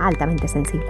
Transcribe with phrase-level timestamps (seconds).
[0.00, 0.88] altamente sensible.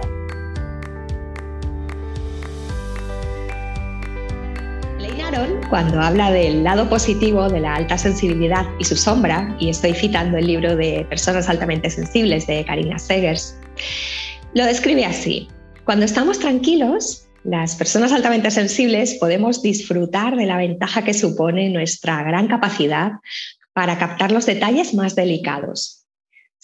[5.69, 10.37] Cuando habla del lado positivo de la alta sensibilidad y su sombra, y estoy citando
[10.37, 13.57] el libro de Personas altamente sensibles de Karina Segers,
[14.53, 15.49] lo describe así.
[15.83, 22.23] Cuando estamos tranquilos, las personas altamente sensibles podemos disfrutar de la ventaja que supone nuestra
[22.23, 23.13] gran capacidad
[23.73, 26.04] para captar los detalles más delicados,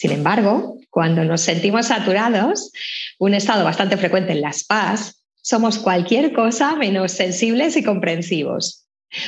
[0.02, 2.72] sin embargo, cuando nos sentimos saturados,
[3.20, 8.88] un estado bastante frecuente en las PAS, somos cualquier cosa menos sensibles y comprensivos.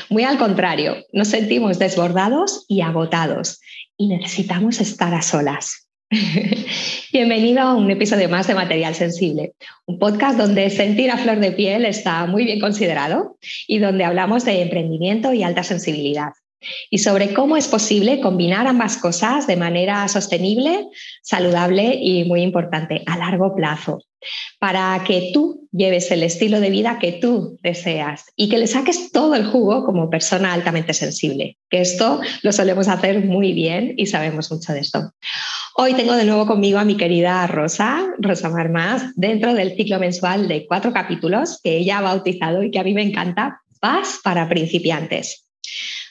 [0.09, 3.61] Muy al contrario, nos sentimos desbordados y agotados
[3.97, 5.89] y necesitamos estar a solas.
[7.13, 9.53] Bienvenido a un episodio más de Material Sensible,
[9.85, 13.37] un podcast donde sentir a flor de piel está muy bien considerado
[13.67, 16.33] y donde hablamos de emprendimiento y alta sensibilidad
[16.89, 20.87] y sobre cómo es posible combinar ambas cosas de manera sostenible,
[21.21, 23.99] saludable y muy importante, a largo plazo,
[24.59, 29.11] para que tú lleves el estilo de vida que tú deseas y que le saques
[29.11, 34.05] todo el jugo como persona altamente sensible, que esto lo solemos hacer muy bien y
[34.05, 35.11] sabemos mucho de esto.
[35.75, 40.47] Hoy tengo de nuevo conmigo a mi querida Rosa, Rosa Marmas, dentro del ciclo mensual
[40.47, 44.47] de cuatro capítulos que ella ha bautizado y que a mí me encanta, Paz para
[44.47, 45.42] principiantes.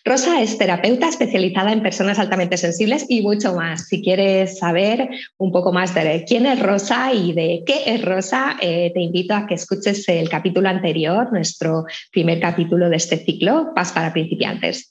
[0.04, 3.86] Rosa es terapeuta especializada en personas altamente sensibles y mucho más.
[3.86, 5.08] Si quieres saber
[5.38, 9.32] un poco más de quién es Rosa y de qué es Rosa, eh, te invito
[9.34, 14.90] a que escuches el capítulo anterior, nuestro primer capítulo de este ciclo, Paz para principiantes.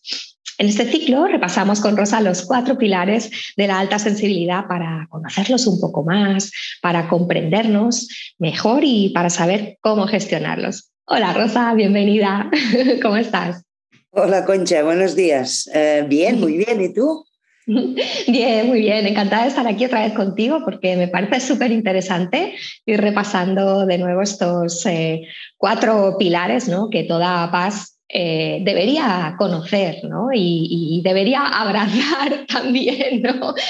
[0.57, 5.67] En este ciclo repasamos con Rosa los cuatro pilares de la alta sensibilidad para conocerlos
[5.67, 8.07] un poco más, para comprendernos
[8.39, 10.91] mejor y para saber cómo gestionarlos.
[11.05, 12.49] Hola Rosa, bienvenida.
[13.01, 13.65] ¿Cómo estás?
[14.13, 15.69] Hola Concha, buenos días.
[15.73, 16.81] Eh, bien, muy bien.
[16.81, 17.25] ¿Y tú?
[18.27, 19.07] Bien, muy bien.
[19.07, 22.55] Encantada de estar aquí otra vez contigo porque me parece súper interesante
[22.85, 25.21] ir repasando de nuevo estos eh,
[25.57, 26.89] cuatro pilares ¿no?
[26.89, 30.33] que toda paz eh, debería conocer ¿no?
[30.33, 33.21] y, y, debería abrazar también.
[33.21, 33.53] ¿no?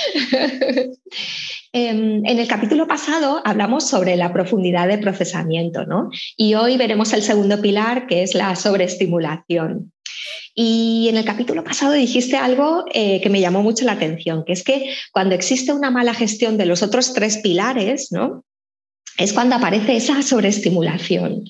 [1.73, 6.09] Em, en el capítulo pasado hablamos sobre la profundidad de procesamiento ¿no?
[6.35, 9.91] y hoy veremos el segundo pilar que es la sobreestimulación.
[10.53, 14.53] Y en el capítulo pasado dijiste algo eh, que me llamó mucho la atención, que
[14.53, 18.43] es que cuando existe una mala gestión de los otros tres pilares, ¿no?
[19.17, 21.45] Es cuando aparece esa sobreestimulación.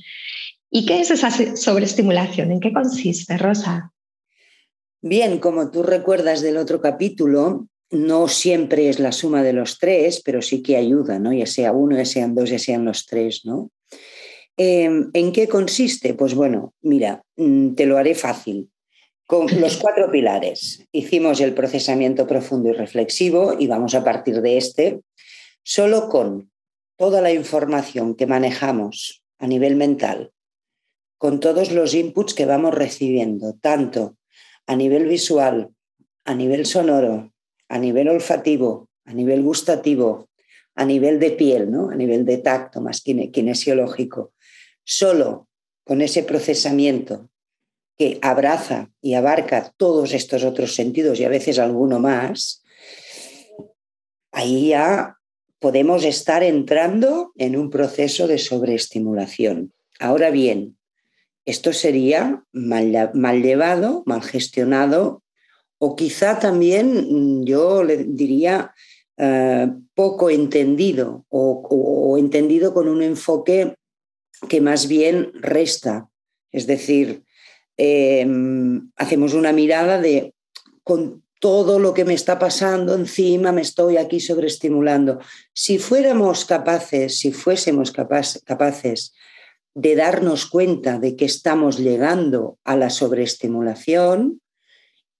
[0.69, 2.51] ¿Y qué es esa sobreestimulación?
[2.51, 3.91] ¿En qué consiste, Rosa?
[5.01, 10.21] Bien, como tú recuerdas del otro capítulo, no siempre es la suma de los tres,
[10.23, 11.33] pero sí que ayuda, ¿no?
[11.33, 13.69] Ya sea uno, ya sean dos, ya sean los tres, ¿no?
[14.55, 16.13] Em, ¿En qué consiste?
[16.13, 18.70] Pues bueno, mira, mm, te lo haré fácil.
[19.31, 24.57] Con los cuatro pilares hicimos el procesamiento profundo y reflexivo y vamos a partir de
[24.57, 24.99] este.
[25.63, 26.51] Solo con
[26.97, 30.33] toda la información que manejamos a nivel mental,
[31.17, 34.17] con todos los inputs que vamos recibiendo, tanto
[34.67, 35.69] a nivel visual,
[36.25, 37.31] a nivel sonoro,
[37.69, 40.27] a nivel olfativo, a nivel gustativo,
[40.75, 41.89] a nivel de piel, ¿no?
[41.89, 44.33] a nivel de tacto más kinesiológico,
[44.83, 45.47] solo
[45.85, 47.30] con ese procesamiento
[48.01, 52.63] que abraza y abarca todos estos otros sentidos y a veces alguno más,
[54.31, 55.19] ahí ya
[55.59, 59.71] podemos estar entrando en un proceso de sobreestimulación.
[59.99, 60.79] Ahora bien,
[61.45, 65.21] esto sería mal, llevado, mal gestionado
[65.77, 68.73] o quizá también mm, yo le diría
[69.17, 73.75] eh, poco entendido o, entendido con un enfoque
[74.49, 76.09] que más bien resta.
[76.51, 77.25] Es decir,
[77.83, 80.35] Em, hacemos una mirada de
[80.83, 85.19] con todo lo que me está pasando encima, me estoy aquí sobreestimulando.
[85.51, 89.13] Si fuéramos capaces, si fuésemos capaces
[89.73, 94.41] de darnos cuenta de que estamos llegando a la sobreestimulación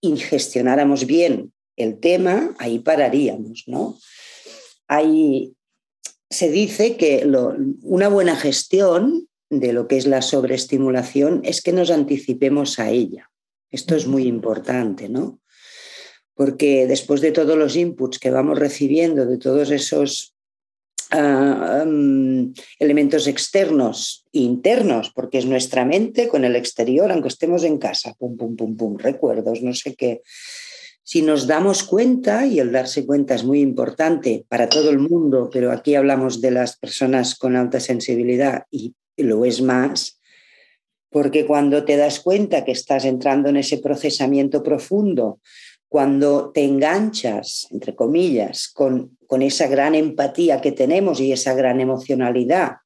[0.00, 3.98] y gestionáramos bien el tema, ahí pararíamos, ¿no?
[4.86, 5.56] Ahí
[6.30, 7.28] se dice que
[7.82, 13.30] una buena gestión de lo que es la sobreestimulación es que nos anticipemos a ella.
[13.70, 15.40] Esto es muy importante, ¿no?
[16.34, 20.34] Porque después de todos los inputs que vamos recibiendo, de todos esos
[21.10, 21.84] ah,
[22.78, 28.14] elementos externos e internos, porque es nuestra mente con el exterior, aunque estemos en casa,
[28.14, 30.22] pum, pum, pum, pum, recuerdos, no sé qué.
[31.04, 35.50] Si nos damos cuenta, y el darse cuenta es muy importante para todo el mundo,
[35.52, 40.20] pero aquí hablamos de las personas con alta sensibilidad y lo es más,
[41.10, 45.40] porque cuando te das cuenta que estás entrando en ese procesamiento profundo,
[45.88, 51.80] cuando te enganchas, entre comillas, con, con esa gran empatía que tenemos y esa gran
[51.80, 52.76] emocionalidad,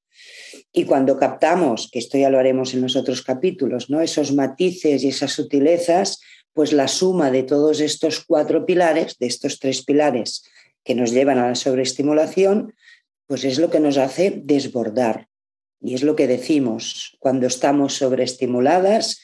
[0.73, 4.01] y cuando captamos, que esto ya lo haremos en los otros capítulos, ¿no?
[4.01, 6.21] esos matices y esas sutilezas,
[6.53, 10.43] pues la suma de todos estos cuatro pilares, de estos tres pilares
[10.85, 12.75] que nos llevan a la sobreestimulación,
[13.27, 15.29] pues es lo que nos hace desbordar,
[15.81, 19.21] y es lo que decimos, cuando estamos sobreestimuladas,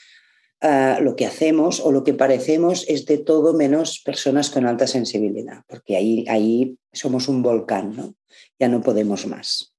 [0.63, 4.87] uh, lo que hacemos o lo que parecemos es de todo menos personas con alta
[4.87, 8.15] sensibilidad, porque ahí, ahí somos un volcán, ¿no?
[8.59, 9.73] Ya no podemos más.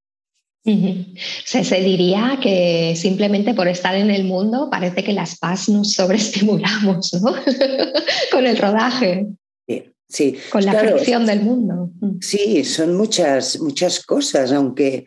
[0.66, 1.20] Uh -huh.
[1.44, 5.92] se, se, diría que simplemente por estar en el mundo parece que las paz nos
[5.92, 7.36] sobreestimulamos, ¿no?
[8.32, 9.28] con el rodaje.
[9.68, 10.36] Sí, sí.
[10.50, 11.92] Con la claro, fricción del mundo.
[12.22, 15.06] Sí, son muchas, muchas cosas, aunque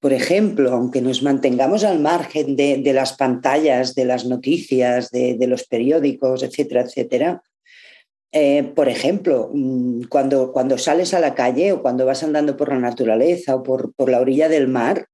[0.00, 5.64] por ejemplo, aunque nos mantengamos al margen de, las pantallas, de las noticias, de, los
[5.64, 7.42] periódicos, etcétera, etcétera,
[8.30, 12.68] eh, por ejemplo, mm, cuando, cuando sales a la calle o cuando vas andando por
[12.68, 15.08] la naturaleza o por, por la orilla del mar,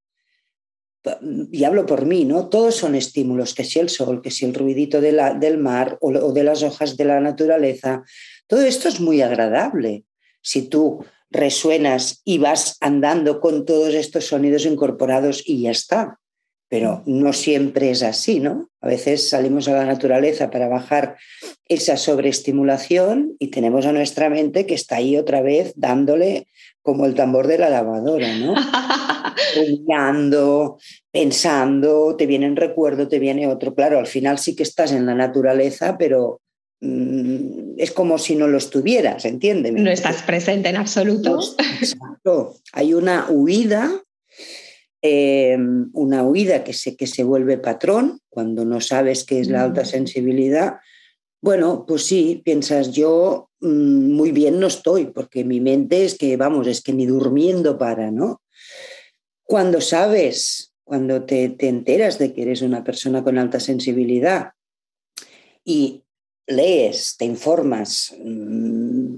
[1.53, 2.49] y hablo por mí, ¿no?
[2.49, 6.45] Todos son estímulos, que si el sol, que si el ruidito del mar o de
[6.45, 8.03] las hojas de la naturaleza,
[8.47, 10.05] todo esto es muy agradable.
[10.41, 11.05] Si tú
[11.35, 16.19] resuenas y vas andando con todos estos sonidos incorporados y ya está.
[16.69, 18.71] Pero no siempre es así, ¿no?
[18.81, 21.17] A veces salimos a la naturaleza para bajar
[21.67, 26.47] esa sobreestimulación y tenemos a nuestra mente que está ahí otra vez dándole
[26.83, 28.55] como el tambor de la lavadora, ¿no?
[29.55, 30.79] Soñando,
[31.11, 33.75] pensando, te viene un recuerdo, te viene otro.
[33.75, 36.44] Claro, al final sí que estás en la naturaleza, pero Mm,
[37.77, 39.81] es como si no lo estuvieras, entiéndeme.
[39.81, 41.39] No estás presente en absoluto.
[41.81, 42.57] Exacto.
[42.73, 44.03] Hay una huida,
[45.03, 45.57] eh,
[45.93, 49.83] una huida que se, que se vuelve patrón cuando no sabes qué es la alta
[49.83, 49.87] mm.
[49.87, 50.77] sensibilidad.
[51.41, 56.37] Bueno, pues sí, piensas yo mm, muy bien no estoy, porque mi mente es que,
[56.37, 58.43] vamos, es que ni durmiendo para, ¿no?
[59.43, 64.53] Cuando sabes, cuando te, te enteras de que eres una persona con alta sensibilidad
[65.65, 66.04] y
[66.46, 69.17] lees, te informas mm,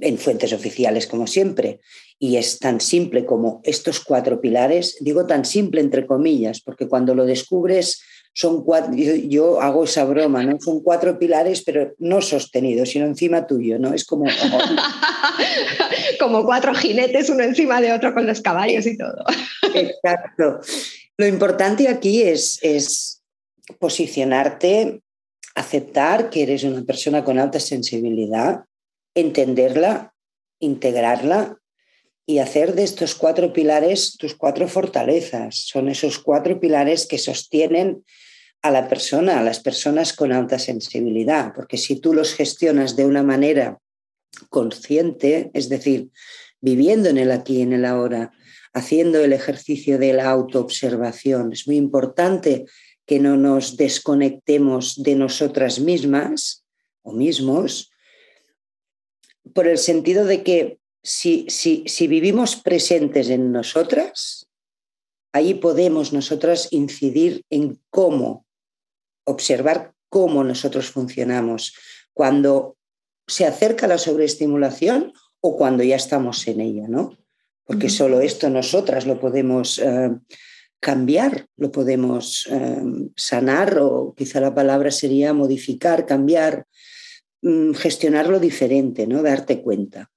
[0.00, 1.80] en fuentes oficiales como siempre,
[2.18, 7.14] y es tan simple como estos cuatro pilares, digo tan simple entre comillas, porque cuando
[7.14, 8.02] lo descubres
[8.32, 10.60] son cuatro, yo, yo hago esa broma, ¿no?
[10.60, 13.94] Son cuatro pilares, pero no sostenidos, sino encima tuyo, ¿no?
[13.94, 14.26] Es como...
[16.18, 19.24] como cuatro jinetes uno encima de otro con los caballos y todo.
[19.74, 20.60] Exacto.
[21.16, 23.22] Lo importante aquí es, es
[23.78, 25.00] posicionarte
[25.56, 28.66] aceptar que eres una persona con alta sensibilidad,
[29.14, 30.14] entenderla,
[30.60, 31.58] integrarla
[32.26, 35.56] y hacer de estos cuatro pilares tus cuatro fortalezas.
[35.66, 38.04] Son esos cuatro pilares que sostienen
[38.62, 43.06] a la persona, a las personas con alta sensibilidad, porque si tú los gestionas de
[43.06, 43.78] una manera
[44.50, 46.10] consciente, es decir,
[46.60, 48.32] viviendo en el aquí y en el ahora,
[48.74, 52.66] haciendo el ejercicio de la autoobservación, es muy importante
[53.06, 56.64] que no nos desconectemos de nosotras mismas
[57.02, 57.90] o mismos,
[59.54, 64.48] por el sentido de que si, si, si vivimos presentes en nosotras,
[65.32, 68.44] ahí podemos nosotras incidir en cómo,
[69.24, 71.74] observar cómo nosotros funcionamos
[72.12, 72.76] cuando
[73.26, 77.16] se acerca la sobreestimulación o cuando ya estamos en ella, ¿no?
[77.64, 80.20] Porque solo esto nosotras lo podemos uh,
[80.80, 82.82] cambiar, lo podemos eh,
[83.16, 86.66] sanar o quizá la palabra sería modificar, cambiar,
[87.42, 89.22] mm, gestionarlo diferente, ¿no?
[89.22, 90.10] Darte cuenta.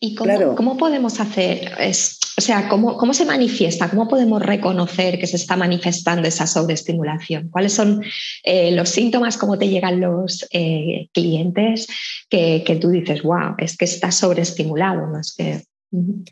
[0.00, 0.54] ¿Y cómo, claro.
[0.56, 1.70] ¿cómo podemos hacer?
[1.78, 3.88] Es, o sea, ¿cómo, ¿cómo, se manifiesta?
[3.88, 7.50] ¿Cómo podemos reconocer que se está manifestando esa sobreestimulación?
[7.50, 8.02] ¿Cuáles son
[8.42, 9.36] eh, los síntomas?
[9.36, 11.86] ¿Cómo te llegan los eh, clientes
[12.28, 15.06] que, que, tú dices, wow, es que está sobreestimulado?
[15.06, 15.20] ¿no?
[15.20, 15.62] Es que...
[15.92, 16.24] Uh -huh.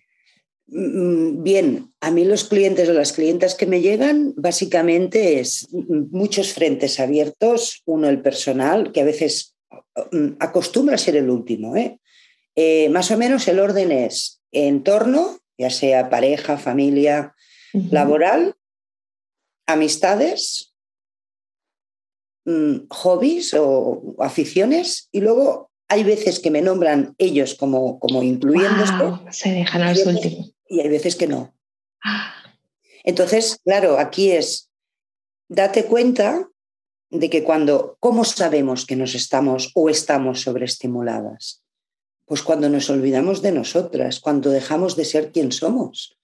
[0.73, 6.53] Mm, bien, a mí los clientes o las clientas que me llegan básicamente es muchos
[6.53, 9.57] frentes abiertos, uno el personal, que a veces
[10.12, 11.77] mm, acostumbra a ser el último.
[11.77, 11.99] ¿eh?
[12.55, 17.35] Eh, más o menos el orden es entorno, ya sea pareja, familia,
[17.75, 17.91] uh -huh.
[17.91, 18.55] laboral,
[19.67, 20.73] amistades,
[22.45, 28.85] mmm, hobbies o aficiones y luego hay veces que me nombran ellos como, como incluyendo
[28.99, 31.53] wow, Se dejan a los últimos y hay veces que no.
[33.03, 34.71] Entonces, claro, aquí es,
[35.49, 36.49] date cuenta
[37.11, 41.65] de que cuando, ¿cómo sabemos que nos estamos o estamos sobreestimuladas?
[42.25, 46.17] Pues cuando nos olvidamos de nosotras, cuando dejamos de ser quien somos,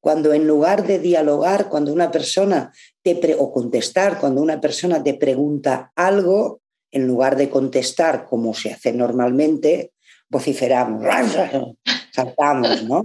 [0.00, 5.14] cuando en lugar de dialogar, cuando una persona te o contestar, cuando una persona te
[5.14, 6.60] pregunta algo,
[6.92, 9.92] en lugar de contestar como se hace normalmente,
[10.30, 11.02] vociferamos,
[12.12, 13.04] saltamos, ¿no?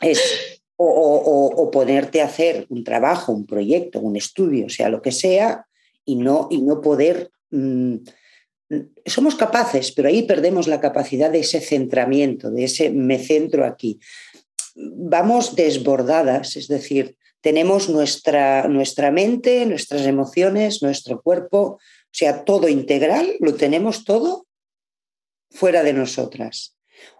[0.00, 5.66] Es, o, ponerte a hacer un trabajo, un proyecto, un estudio, sea lo que sea,
[6.04, 7.30] y no, y no poder...
[7.50, 7.96] Mm,
[9.06, 14.00] somos capaces, pero ahí perdemos la capacidad de ese centramiento, de ese me centro aquí.
[14.74, 21.78] Vamos desbordadas, es decir, tenemos nuestra, nuestra mente, nuestras emociones, nuestro cuerpo, o
[22.10, 24.46] sea, todo integral, lo tenemos todo
[25.50, 26.76] fuera de nosotras.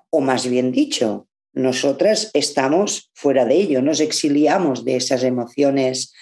[0.08, 6.12] O más bien dicho, nosotras estamos fuera de ello, nos exiliamos de esas emociones,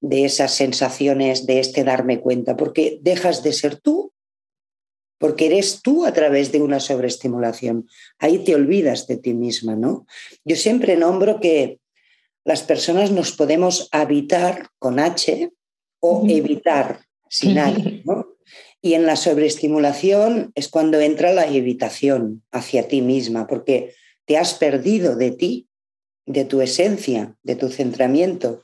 [0.00, 4.12] de esas sensaciones, de este darme cuenta, porque dejas de ser tú,
[5.18, 7.86] porque eres tú a través de una sobreestimulación.
[8.18, 10.06] Ahí te olvidas de ti misma, ¿no?
[10.44, 11.80] Yo siempre nombro que
[12.44, 15.50] las personas nos podemos habitar con H
[16.00, 18.38] o evitar sin H, ¿no?
[18.80, 23.94] Y en la sobreestimulación es cuando entra la evitación hacia ti misma, porque
[24.28, 25.68] te has perdido de ti,
[26.26, 28.62] de tu esencia, de tu centramiento.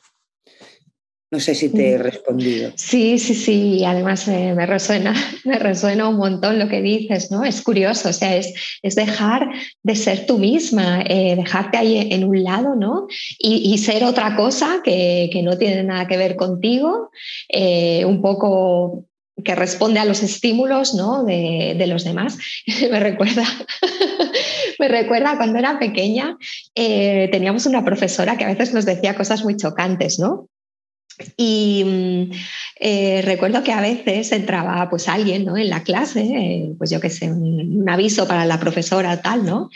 [1.31, 2.71] No sé si te he respondido.
[2.77, 3.85] Sí, sí, sí.
[3.85, 7.43] Además me, resuena, me resuena un montón lo que dices, ¿no?
[7.45, 9.49] Es curioso, o sea, es, es dejar
[9.83, 13.09] de ser tú misma, eh, dejarte ahí en un lado, ¿no?
[13.39, 17.11] Y, ser otra cosa que, no tiene nada que ver contigo,
[17.49, 19.07] eh, un poco
[19.43, 21.25] que responde a los estímulos ¿no?
[21.25, 22.39] de, los demás.
[22.91, 23.45] me recuerda,
[24.79, 26.37] me recuerda cuando era pequeña,
[26.75, 30.49] eh, teníamos una profesora que a veces nos decía cosas muy chocantes, ¿no?
[31.37, 32.33] Y mm,
[32.81, 35.57] eh, recuerdo que a veces entraba pues alguien ¿no?
[35.57, 39.69] en la clase, eh, pues yo qué sé, un, aviso para la profesora tal, ¿no?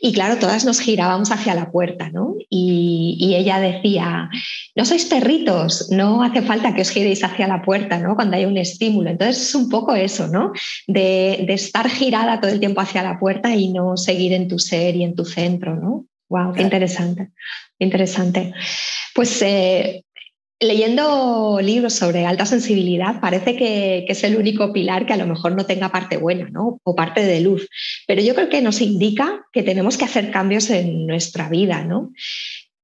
[0.00, 2.36] Y claro, todas nos girábamos hacia la puerta, ¿no?
[2.48, 4.30] Y, y, ella decía,
[4.76, 8.14] no sois perritos, no hace falta que os giréis hacia la puerta, ¿no?
[8.14, 9.10] Cuando hay un estímulo.
[9.10, 10.52] Entonces es un poco eso, ¿no?
[10.86, 14.58] De, de estar girada todo el tiempo hacia la puerta y no seguir en tu
[14.58, 16.06] ser y en tu centro, ¿no?
[16.30, 17.30] Wow, qué interesante,
[17.78, 18.52] interesante.
[19.14, 20.04] Pues eh,
[20.60, 25.54] Leyendo libros sobre alta sensibilidad, parece que, es el único pilar que a lo mejor
[25.54, 26.80] no tenga parte buena ¿no?
[26.82, 27.68] o parte de luz,
[28.08, 31.84] pero yo creo que nos indica que tenemos que hacer cambios en nuestra vida.
[31.84, 32.12] ¿no?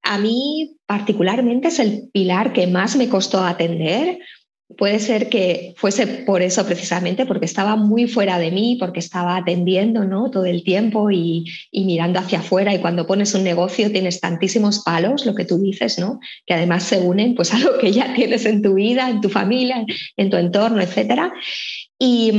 [0.02, 4.20] A mí particularmente es el pilar que más me costó atender
[4.78, 9.36] Puede ser que fuese por eso precisamente, porque estaba muy fuera de mí, porque estaba
[9.36, 10.30] atendiendo ¿no?
[10.30, 12.74] todo el tiempo y, mirando hacia afuera.
[12.74, 16.18] Y cuando pones un negocio tienes tantísimos palos, lo que tú dices, ¿no?
[16.46, 19.28] que además se unen pues, a lo que ya tienes en tu vida, en tu
[19.28, 19.84] familia,
[20.16, 21.30] en tu entorno, etc.
[21.98, 22.32] Y,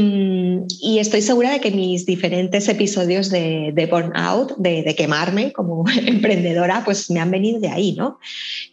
[0.99, 7.19] estoy segura de que mis diferentes episodios de, burnout, de, quemarme como emprendedora, pues me
[7.19, 7.93] han venido de ahí.
[7.93, 8.17] ¿no?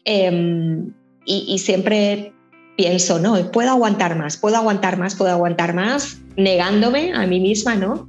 [0.07, 0.95] Em,
[1.27, 2.33] y siempre
[2.77, 7.75] pienso, no, puedo aguantar más, puedo aguantar más, puedo aguantar más, negándome a mí misma,
[7.75, 8.07] ¿no?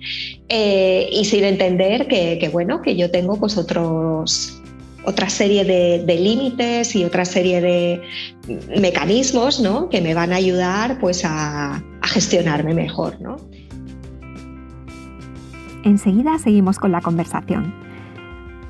[0.50, 4.62] Eh, y sin entender que, bueno, que yo tengo pues otros,
[5.06, 8.02] otra serie de, límites y otra serie de
[8.80, 9.90] mecanismos, ¿no?
[9.90, 13.38] Que me van a ayudar pues a, a gestionarme mejor, ¿no?
[15.84, 17.74] Enseguida seguimos con la conversación.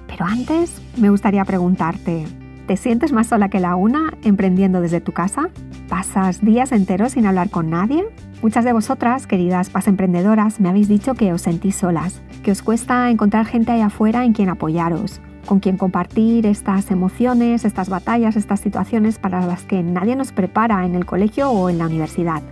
[0.07, 2.25] Pero antes me gustaría preguntarte,
[2.67, 5.49] ¿Te sientes más sola que la una emprendiendo desde tu casa?
[5.89, 8.05] ¿Pasas días enteros sin hablar con nadie?
[8.41, 12.61] Muchas de vosotras, queridas pas emprendedoras, me habéis dicho que os sentís solas, que os
[12.61, 18.37] cuesta encontrar gente allá afuera en quien apoyaros, con quien compartir estas emociones, estas batallas,
[18.37, 22.43] estas situaciones para las que nadie nos prepara en el colegio o en la universidad.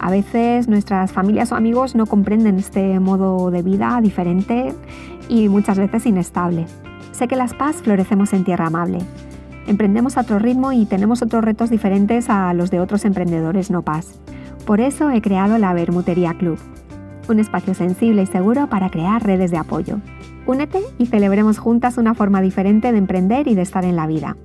[0.00, 4.74] A veces nuestras familias o amigos no comprenden este modo de vida diferente
[5.28, 6.66] y muchas veces inestable.
[7.12, 8.98] Sé que las paz florecemos en tierra amable,
[9.70, 13.82] Emprendemos a otro ritmo y tenemos otros retos diferentes a los de otros emprendedores no
[13.82, 14.18] paz.
[14.66, 16.58] Por eso he creado la Bermutería Club,
[17.28, 20.00] un espacio sensible y seguro para crear redes de apoyo.
[20.44, 24.36] Únete y celebremos juntas una forma diferente de emprender y de estar en la vida.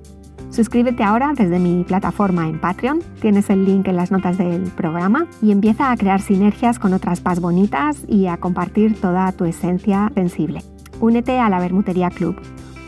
[0.50, 5.26] Suscríbete ahora desde mi plataforma en Patreon, tienes el link en las notas del programa
[5.42, 10.08] y empieza a crear sinergias con otras paz bonitas y a compartir toda tu esencia
[10.14, 10.62] sensible.
[11.00, 12.36] Únete a la Bermutería Club,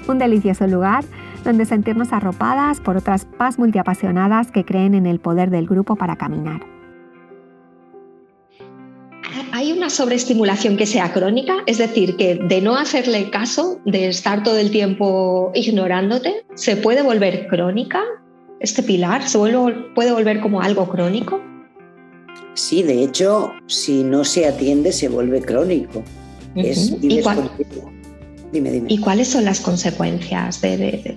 [0.07, 1.05] un delicioso lugar
[1.45, 6.17] donde sentirnos arropadas por otras paz multiapasionadas que creen en el poder del grupo para
[6.17, 6.63] caminar.
[9.53, 11.59] Hay ¿hay una sobreestimulación que sea crónica?
[11.67, 17.03] Es decir, que de no hacerle caso, de estar todo el tiempo ignorándote, ¿se puede
[17.03, 18.03] volver crónica?
[18.61, 19.39] ¿Este pilar se
[19.95, 21.41] puede volver como algo crónico?
[22.55, 26.03] Sí, de hecho, si no se atiende, se vuelve crónico.
[26.55, 27.23] ¿Y,
[28.99, 31.17] cuáles son las consecuencias de,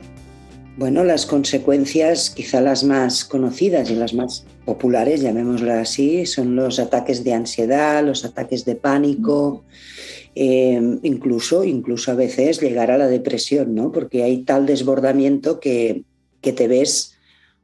[0.78, 6.80] Bueno, las consecuencias, quizá las más conocidas y las más populares, llamémoslo así, son los
[6.80, 9.64] ataques de ansiedad, los ataques de pánico,
[10.36, 13.92] em, incluso, incluso a veces llegar a la depresión, ¿no?
[13.92, 16.04] Porque hay tal desbordamiento que,
[16.42, 17.14] que te ves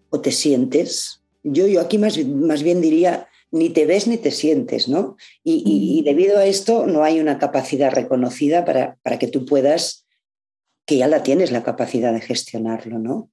[0.09, 1.21] o te sientes.
[1.43, 5.15] Yo, yo aquí más, más bien diría ni te ves ni te sientes, ¿no?
[5.43, 10.05] Y, debido a esto no hay una capacidad reconocida para, para, que tú puedas,
[10.85, 13.31] que ya la tienes la capacidad de gestionarlo, ¿no?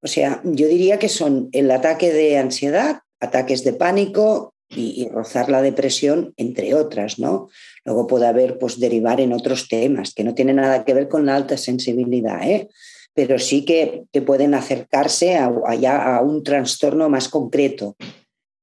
[0.00, 5.48] O sea, yo diría que son el ataque de ansiedad, ataques de pánico y, rozar
[5.48, 7.48] la depresión, entre otras, ¿no?
[7.84, 11.26] Luego puede haber, pues, derivar en otros temas que no tienen nada que ver con
[11.26, 12.68] la alta sensibilidad, ¿eh?
[13.14, 17.96] pero sí que, que pueden acercarse a, a un trastorno más concreto,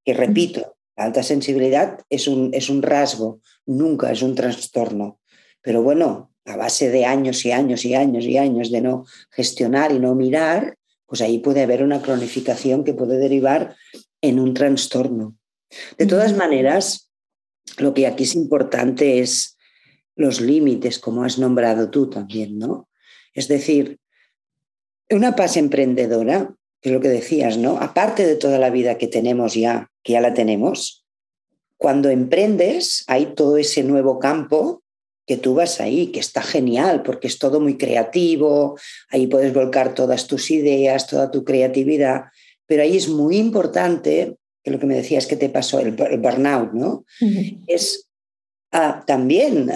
[0.05, 5.19] que repito, la alta sensibilidad es un, es un rasgo, nunca es un trastorno.
[5.61, 9.91] Pero bueno, a base de años y años y años y años de no gestionar
[9.91, 13.75] y no mirar, pues ahí puede haber una cronificación que puede derivar
[14.21, 15.35] en un trastorno.
[15.97, 17.11] De todas maneras,
[17.77, 19.57] lo que aquí es importante es
[20.15, 22.87] los límites, como has nombrado tú también, ¿no?
[23.33, 23.99] Es decir,
[25.09, 27.77] una paz emprendedora, que es lo que decías, ¿no?
[27.77, 31.03] Aparte de toda la vida que tenemos ya que ya la tenemos,
[31.77, 34.83] cuando emprendes hay todo ese nuevo campo
[35.27, 38.77] que tú vas ahí, que está genial, porque es todo muy creativo,
[39.09, 42.25] ahí puedes volcar todas tus ideas, toda tu creatividad,
[42.67, 46.73] pero ahí es muy importante, que lo que me decías que te pasó, el, burnout,
[46.73, 47.05] ¿no?
[47.65, 48.07] Es
[48.71, 49.71] ah, también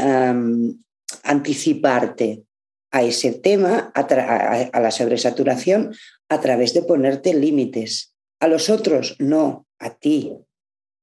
[1.24, 2.43] anticiparte
[2.91, 5.95] a ese tema, a la sobresaturación,
[6.29, 8.13] a través de ponerte límites.
[8.39, 10.33] A los otros, no a ti,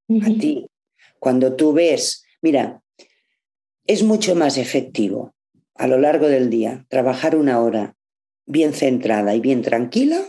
[0.08, 0.66] a ti.
[1.18, 2.82] Cuando tú ves, mira,
[3.86, 5.34] es mucho más efectivo
[5.74, 7.96] a lo largo del día trabajar una hora
[8.46, 10.20] bien centrada y bien tranquila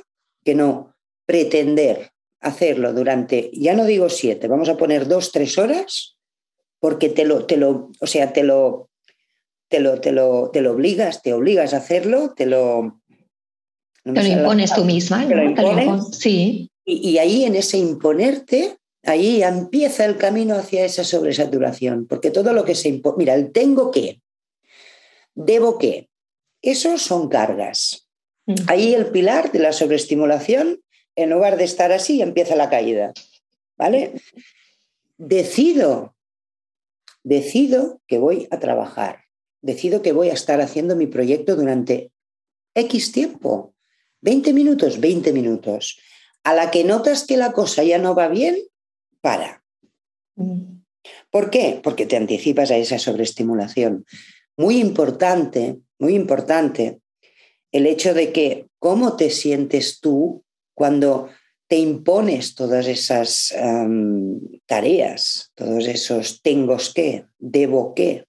[0.44, 6.18] que no pretender hacerlo durante, ya no digo siete, vamos a poner dos, tres horas,
[6.80, 8.90] porque te lo, te lo, o sea, te lo,
[9.68, 13.02] te lo, te lo, te lo obligas, te obligas a hacerlo, te lo...
[14.04, 16.72] te lo impones tú misma, te lo impones, sí.
[16.90, 22.64] Y, ahí en ese imponerte, ahí empieza el camino hacia esa sobresaturación, porque todo lo
[22.64, 24.22] que se impone, mira, el tengo que,
[25.36, 26.10] debo que,
[26.62, 28.08] esos son cargas.
[28.46, 28.56] Mm.
[28.68, 30.82] Ahí el pilar de la sobreestimulación,
[31.18, 33.14] en lugar de estar así, empieza la caída.
[33.78, 34.14] ¿Vale?
[35.18, 36.16] Decido,
[37.22, 39.26] decido que voy a trabajar,
[39.62, 42.12] decido que voy a estar haciendo mi proyecto durante
[42.74, 43.76] X tiempo,
[44.22, 46.00] 20 minutos, 20 minutos.
[46.44, 48.58] A la que notas que la cosa ya no va bien,
[49.22, 49.64] para.
[50.36, 50.82] Mm.
[51.30, 51.80] ¿Por qué?
[51.84, 54.06] Porque te anticipas a esa sobreestimulación.
[54.56, 57.02] Muy importante, muy importante
[57.72, 61.30] el hecho de que cómo te sientes tú cuando
[61.68, 63.54] te impones todas esas
[64.66, 68.26] tareas, todos esos tengo que, debo que.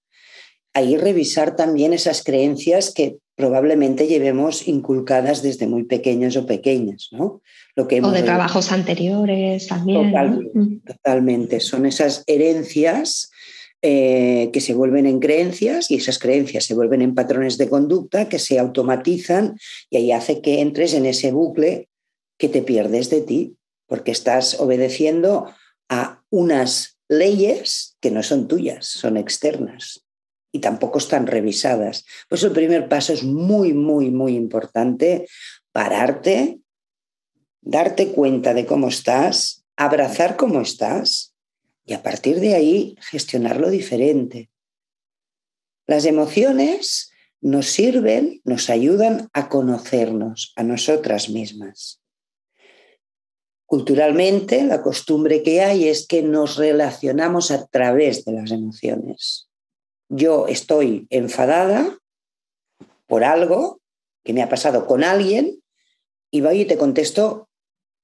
[0.73, 7.41] Ahí revisar también esas creencias que probablemente llevemos inculcadas desde muy pequeños o pequeñas, ¿no?
[7.79, 10.11] Lo que o de trabajos anteriores también.
[10.85, 13.31] Totalmente, Son esas herencias
[13.81, 18.27] eh, que se vuelven en creencias y esas creencias se vuelven en patrones de conducta
[18.27, 19.57] que se automatizan
[19.89, 21.87] y ahí hace que entres en ese bucle
[22.37, 23.55] que te pierdes de ti,
[23.87, 25.49] porque estás obedeciendo
[25.87, 30.05] a unas leyes que no son tuyas, son externas
[30.51, 32.03] y tampoco están revisadas.
[32.27, 35.29] Pues el primer paso es muy, muy, muy importante,
[35.71, 36.59] pararte,
[37.61, 41.33] darte cuenta de cómo estás, abrazar cómo estás
[41.85, 44.49] y a partir de ahí gestionarlo diferente.
[45.87, 52.01] Las emociones nos sirven, nos ayudan a conocernos a nosotras mismas.
[53.65, 59.49] Culturalmente, la costumbre que hay es que nos relacionamos a través de las emociones
[60.09, 61.99] yo estoy enfadada
[63.05, 63.79] por algo
[64.23, 65.63] que me ha pasado con alguien
[66.31, 67.48] y voy y te contesto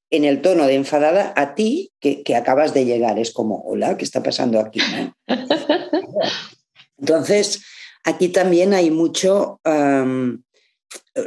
[0.09, 3.19] en el tono de enfadada a ti que, acabas de llegar.
[3.19, 4.79] Es como, hola, ¿qué está pasando aquí?
[6.97, 7.63] Entonces,
[8.03, 9.59] aquí también hay mucho,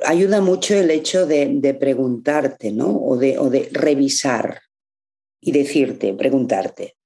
[0.05, 2.97] ayuda mucho el hecho de, preguntarte, ¿no?
[2.97, 4.61] O de, o de revisar
[5.41, 6.97] y decirte, preguntarte,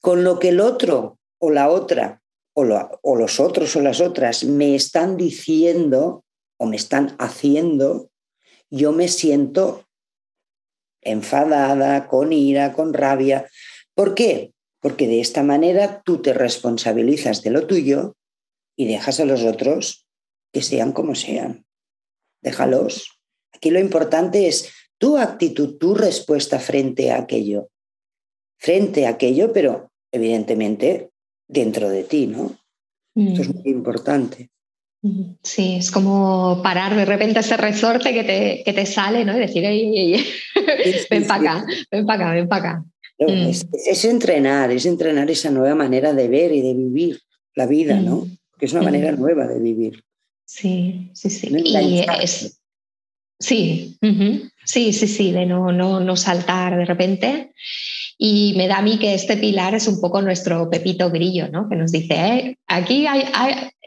[0.00, 2.22] con lo que el otro o la otra
[2.54, 2.64] o,
[3.02, 6.24] o los otros o las otras me están diciendo
[6.56, 8.10] o me están haciendo,
[8.70, 9.87] yo me siento
[11.02, 13.48] enfadada, con ira, con rabia.
[13.94, 14.52] ¿Por qué?
[14.80, 18.16] Porque de esta manera tú te responsabilizas de lo tuyo
[18.76, 20.06] y dejas a los otros
[20.52, 21.66] que sean como sean.
[22.42, 23.20] Déjalos.
[23.52, 27.70] Aquí lo importante es tu actitud, tu respuesta frente a aquello.
[28.56, 31.10] Frente a aquello, pero evidentemente
[31.48, 32.56] dentro de ti, ¿no?
[33.14, 33.58] Esto es mm.
[33.58, 34.50] muy importante.
[35.42, 39.36] Sí, es como parar de repente ese resorte que te, que te sale, ¿no?
[39.36, 39.62] Y decir,
[41.10, 42.84] ven para acá, ven para acá, ven para acá.
[43.18, 43.50] Mm.
[43.50, 47.20] Es, entrenar, es entrenar esa nueva manera de ver y de vivir
[47.54, 48.26] la vida, ¿no?
[48.58, 50.04] Que es una manera nueva de vivir.
[50.44, 51.48] Sí, sí, sí.
[53.38, 53.98] sí,
[54.64, 57.52] sí, sí, sí, de no, no, no saltar de repente.
[58.20, 61.68] Y me da a mí que este pilar es un poco nuestro pepito grillo, ¿no?
[61.68, 63.06] Que nos dice, eh, aquí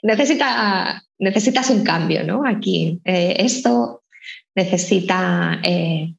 [0.01, 2.45] necesita, necesitas un cambio, ¿no?
[2.47, 4.03] Aquí eh, esto
[4.55, 6.13] necesita eh,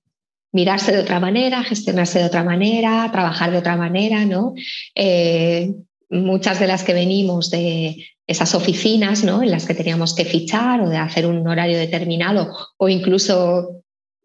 [0.53, 4.55] mirarse de otra manera, gestionarse de otra manera, trabajar de otra manera, ¿no?
[6.11, 9.42] muchas de las que venimos de esas oficinas, ¿no?
[9.42, 13.82] En las que teníamos que fichar o de hacer un horario determinado o incluso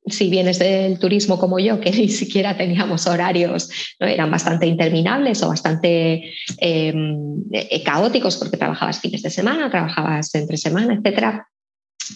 [0.10, 4.08] si vienes del turismo como yo, que ni siquiera teníamos horarios, ¿no?
[4.08, 10.58] eran bastante interminables o bastante em, eh, caóticos porque trabajabas fines de semana, trabajabas entre
[10.58, 11.42] semana, etc.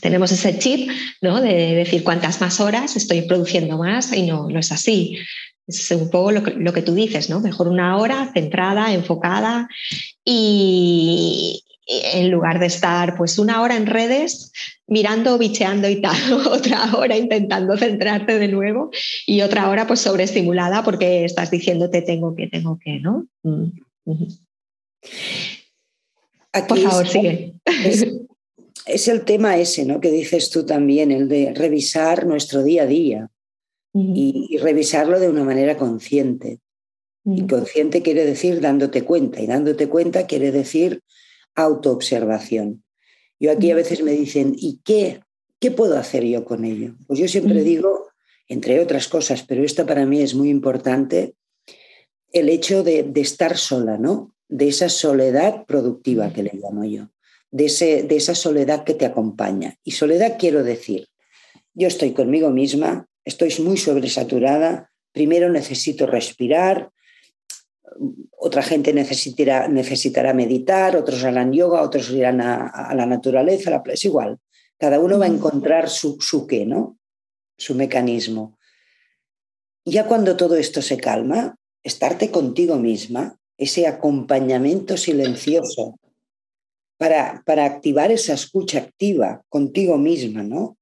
[0.02, 0.90] Tenemos ese chip
[1.22, 1.42] ¿no?
[1.42, 5.18] de decir cuántas más horas estoy produciendo más y no, no es así.
[5.68, 7.40] Es un poco lo que, lo que tú dices, ¿no?
[7.40, 9.70] Mejor una hora centrada, enfocada
[10.26, 14.52] y, en lugar de estar pues una hora en redes
[14.88, 18.92] mirando, bicheando y tal, otra hora intentando centrarte de nuevo
[19.26, 23.28] y otra hora pues sobreestimulada porque estás diciéndote tengo que, tengo que, ¿no?
[23.44, 23.72] Mm,
[26.68, 27.54] Por favor, sigue.
[28.86, 30.02] Es, el tema ese, ¿no?
[30.02, 33.30] Que dices tú también, el de revisar nuestro día a día
[33.94, 36.60] y, revisarlo de una manera consciente.
[37.24, 41.02] Y consciente quiere decir dándote cuenta, y dándote cuenta quiere decir
[41.56, 42.84] autoobservación.
[43.40, 45.22] Yo aquí a veces me dicen, ¿y qué?
[45.60, 46.96] ¿Qué puedo hacer yo con ello?
[47.08, 48.10] Pues yo siempre digo,
[48.48, 51.36] entre otras cosas, pero esta para mí es muy importante,
[52.32, 54.34] el hecho de, estar sola, ¿no?
[54.48, 57.10] De esa soledad productiva que le llamo yo,
[57.52, 59.78] de, ese, de esa soledad que te acompaña.
[59.84, 61.08] Y soledad quiero decir,
[61.74, 66.92] yo estoy conmigo misma, estoy muy sobresaturada, primero necesito respirar,
[68.38, 74.40] otra gente necesitará, necesitará meditar, otros harán yoga, otros irán a, la naturaleza, es igual.
[74.78, 76.98] Cada uno va a encontrar su, su qué, ¿no?
[77.58, 78.58] Su mecanismo.
[79.86, 86.00] Ya cuando todo esto se calma, estarte contigo misma, ese acompañamiento silencioso
[86.98, 90.78] para, para activar esa escucha activa contigo misma, ¿no?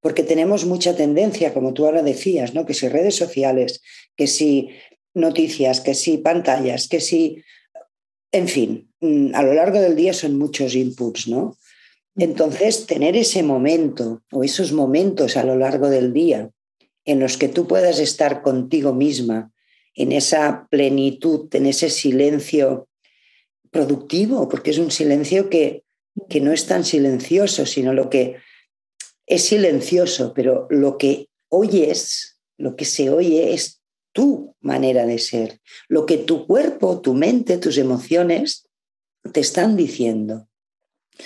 [0.00, 2.66] Porque tenemos mucha tendencia, como tú ahora decías, ¿no?
[2.66, 3.82] Que si redes sociales,
[4.16, 4.70] que si
[5.14, 7.42] noticias, que sí, pantallas, que sí,
[8.32, 11.56] en fin, mm, a lo largo del día son muchos inputs, ¿no?
[12.16, 16.50] Entonces, tener ese momento o esos momentos a lo largo del día
[17.04, 19.52] en los que tú puedas estar contigo misma,
[19.94, 22.88] en esa plenitud, en ese silencio
[23.70, 25.84] productivo, porque es un silencio que,
[26.28, 28.36] que no es tan silencioso, sino lo que
[29.26, 33.81] es silencioso, pero lo que oyes, lo que se oye es
[34.12, 38.68] tu manera de ser, lo que tu cuerpo, tu mente, tus emociones
[39.32, 40.48] te están diciendo.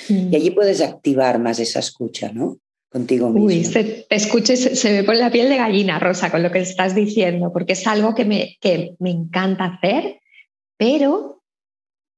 [0.09, 0.35] Y mm.
[0.35, 2.59] allí puedes activar más esa escucha, ¿no?
[2.89, 3.47] Contigo mismo.
[3.47, 6.61] Uy, se, te escuches, se, me pone la piel de gallina, Rosa, con lo que
[6.61, 10.21] estás diciendo, porque es algo que me, que me encanta hacer,
[10.77, 11.43] pero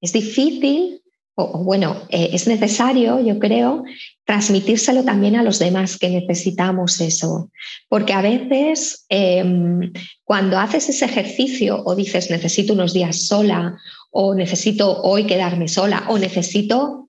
[0.01, 1.03] es difícil
[1.41, 3.85] o, bueno, eh, es necesario, yo creo,
[4.25, 7.53] transmitírselo también a los demás que necesitamos eso.
[7.89, 9.93] Porque a veces em,
[10.25, 13.79] cuando haces ese ejercicio o dices necesito unos días sola
[14.11, 17.09] o necesito hoy quedarme sola o necesito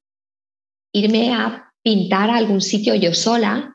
[0.93, 3.73] irme a pintar a algún sitio yo sola,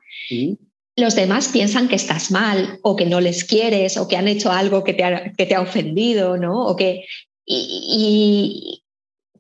[0.95, 4.53] los demás piensan que estás mal o que no les quieres o que han hecho
[4.53, 6.65] algo que te ha, que te ha ofendido, ¿no?
[6.65, 7.07] O que,
[7.45, 8.84] y,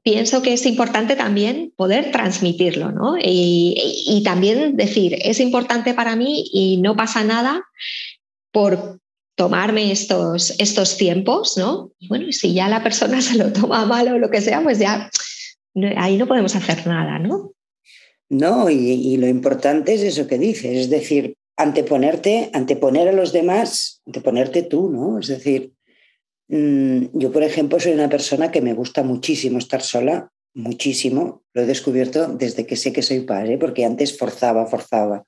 [0.05, 3.17] pienso que es importante también poder transmitirlo, ¿no?
[3.19, 7.65] Y, también decir, es importante para mí y no pasa nada
[8.53, 9.01] por
[9.35, 11.91] tomarme estos, estos tiempos, ¿no?
[11.99, 14.79] Y bueno, si ya la persona se lo toma mal o lo que sea, pues
[14.79, 15.11] ya
[15.97, 17.53] ahí no podemos hacer nada, ¿no?
[18.29, 23.33] No, y, y lo importante es eso que dices, es decir, anteponerte, anteponer a los
[23.33, 25.19] demás, anteponerte tú, ¿no?
[25.19, 25.73] Es decir,
[26.49, 31.43] yo, por ejemplo, soy una persona que me gusta muchísimo estar sola, muchísimo.
[31.53, 35.25] Lo he descubierto desde que sé que soy padre, porque antes forzaba, forzaba.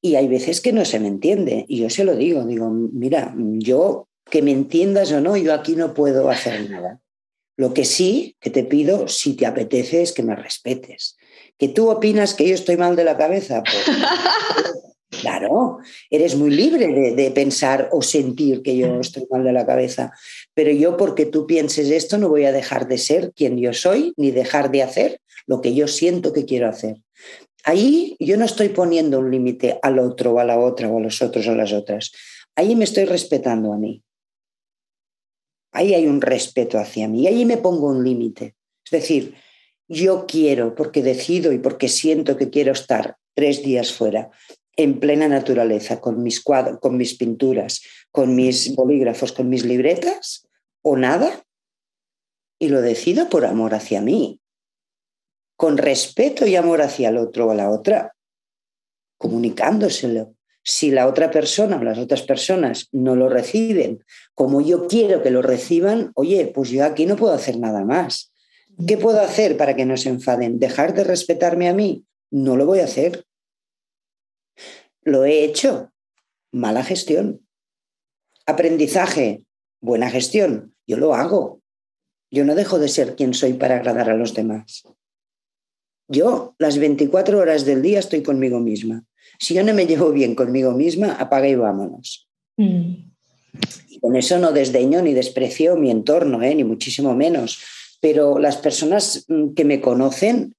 [0.00, 1.64] Y hay veces que no se me entiende.
[1.68, 5.74] Y yo se lo digo, digo, mira, yo que me entiendas o no, yo aquí
[5.74, 7.00] no puedo hacer nada.
[7.56, 11.16] Lo que sí que te pido, si te apetece, es que me respetes.
[11.58, 13.96] Que tú opinas que yo estoy mal de la cabeza, pues,
[15.10, 15.78] claro,
[16.10, 20.12] eres muy libre de, de, pensar o sentir que yo estoy mal de la cabeza.
[20.54, 24.12] Pero yo, porque tú pienses esto, no voy a dejar de ser quien yo soy,
[24.16, 26.96] ni dejar de hacer lo que yo siento que quiero hacer.
[27.64, 31.00] Ahí yo no estoy poniendo un límite al otro o a la otra o a
[31.00, 32.12] los otros o a las otras.
[32.54, 34.02] Ahí me estoy respetando a mí.
[35.72, 37.26] Ahí hay un respeto hacia mí.
[37.26, 38.56] Ahí me pongo un límite.
[38.84, 39.34] Es decir,
[39.86, 44.30] yo quiero, porque decido y porque siento que quiero estar tres días fuera,
[44.78, 50.48] en plena naturaleza, con mis cuadros, con mis pinturas, con mis bolígrafos, con mis libretas,
[50.82, 51.44] o nada,
[52.60, 54.40] y lo decido por amor hacia mí,
[55.56, 58.14] con respeto y amor hacia el otro o a la otra,
[59.18, 60.34] comunicándoselo.
[60.62, 65.30] Si la otra persona o las otras personas no lo reciben como yo quiero que
[65.30, 68.32] lo reciban, oye, pues yo aquí no puedo hacer nada más.
[68.86, 70.60] ¿Qué puedo hacer para que no se enfaden?
[70.60, 72.04] ¿Dejar de respetarme a mí?
[72.30, 73.24] No lo voy a hacer.
[75.08, 75.90] Lo he hecho.
[76.52, 77.40] Mala gestión.
[78.44, 79.42] Aprendizaje.
[79.80, 80.74] Buena gestión.
[80.86, 81.62] Yo lo hago.
[82.30, 84.84] Yo no dejo de ser quien soy para agradar a los demás.
[86.08, 89.04] Yo las 24 horas del día estoy conmigo misma.
[89.38, 92.28] Si yo no me llevo bien conmigo misma, apaga y vámonos.
[92.58, 93.12] Mm.
[93.88, 96.54] Y con eso no desdeño ni desprecio mi entorno, ¿eh?
[96.54, 97.62] ni muchísimo menos.
[98.00, 100.54] Pero las personas mm, que me conocen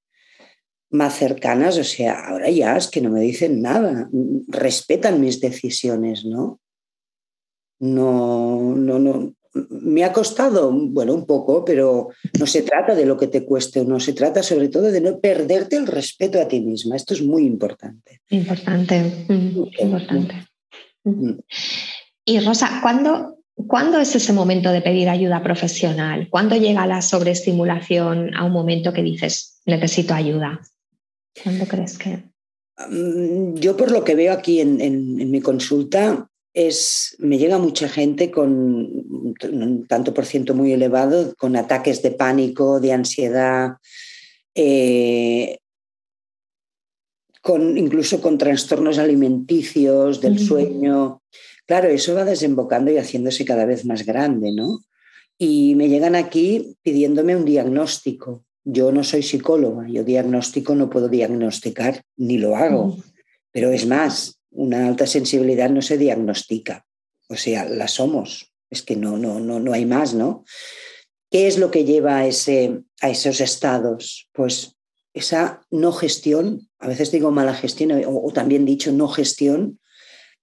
[0.92, 5.40] más cercanas, o sea, ahora ya es que no me dicen nada, mm, respetan mis
[5.40, 6.60] decisiones, ¿no?
[7.80, 9.34] No, no, no,
[9.70, 13.84] me ha costado, bueno, un poco, pero no se trata de lo que te cueste,
[13.86, 16.96] no se trata sobre todo de no perderte el respeto a ti misma.
[16.96, 18.22] Esto es muy importante.
[18.30, 19.26] Importante,
[19.80, 20.36] importante.
[21.04, 21.40] Mm.
[22.26, 26.28] Y Rosa, ¿cuándo, ¿cuándo es ese momento de pedir ayuda profesional?
[26.30, 30.62] ¿Cuándo llega la sobreestimulación a un momento que dices, necesito ayuda?
[31.44, 32.24] ¿Cuándo crees que...?
[32.90, 37.88] Mm, yo por lo que veo aquí en, en mi consulta, es, me llega mucha
[37.88, 43.78] gente con un tanto por ciento muy elevado, con ataques de pánico, de ansiedad,
[44.56, 45.60] eh,
[47.42, 51.22] con, incluso con trastornos alimenticios, del sueño.
[51.66, 54.80] Claro, eso va desembocando y haciéndose cada vez más grande, ¿no?
[55.38, 58.44] Y me llegan aquí pidiéndome un diagnóstico.
[58.72, 62.98] Yo no soy psicóloga, yo diagnóstico no puedo diagnosticar, ni lo hago.
[63.52, 66.86] Pero es más, una alta sensibilidad no se diagnostica,
[67.30, 70.44] o sea, la somos, es que no, no, no, no hay más, ¿no?
[71.32, 74.30] ¿Qué es lo que lleva a, ese, a esos estados?
[74.34, 74.76] Pues
[75.14, 79.80] esa no gestión, a veces digo mala gestión, o, también dicho no gestión,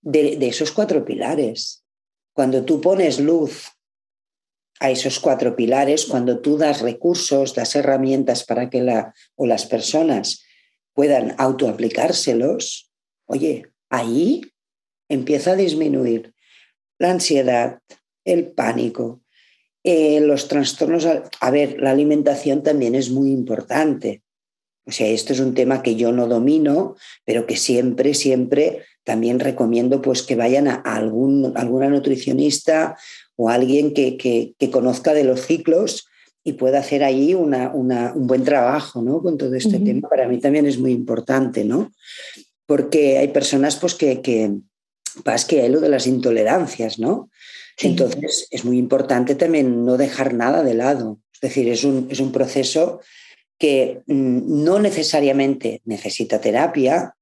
[0.00, 1.84] de, de, esos cuatro pilares.
[2.32, 3.70] Cuando tú pones luz
[4.80, 9.66] a esos cuatro pilares, cuando tú das recursos, das herramientas para que la, o las
[9.66, 10.44] personas
[10.92, 12.90] puedan autoaplicárselos,
[13.26, 14.42] oye, ahí
[15.08, 16.34] empieza a disminuir
[16.98, 17.80] la ansiedad,
[18.24, 19.22] el pánico,
[19.84, 21.06] eh, los trastornos.
[21.06, 24.22] A ver, la alimentación también es muy importante.
[24.86, 29.40] O sea, esto es un tema que yo no domino, pero que siempre, siempre también
[29.40, 32.96] recomiendo pues, que vayan a algún, alguna nutricionista
[33.34, 36.06] o alguien que, que, conozca de los ciclos
[36.44, 39.20] y pueda hacer ahí una, una, un buen trabajo ¿no?
[39.20, 40.08] con todo este tema.
[40.08, 41.90] Para mí también es muy importante, ¿no?
[42.66, 44.52] porque hay personas pues, que, que,
[45.48, 47.30] que hay lo de las intolerancias, ¿no?
[47.78, 51.20] Entonces es muy importante también no dejar nada de lado.
[51.32, 53.00] Es decir, es un, es un proceso
[53.58, 57.16] que mm, no necesariamente necesita terapia,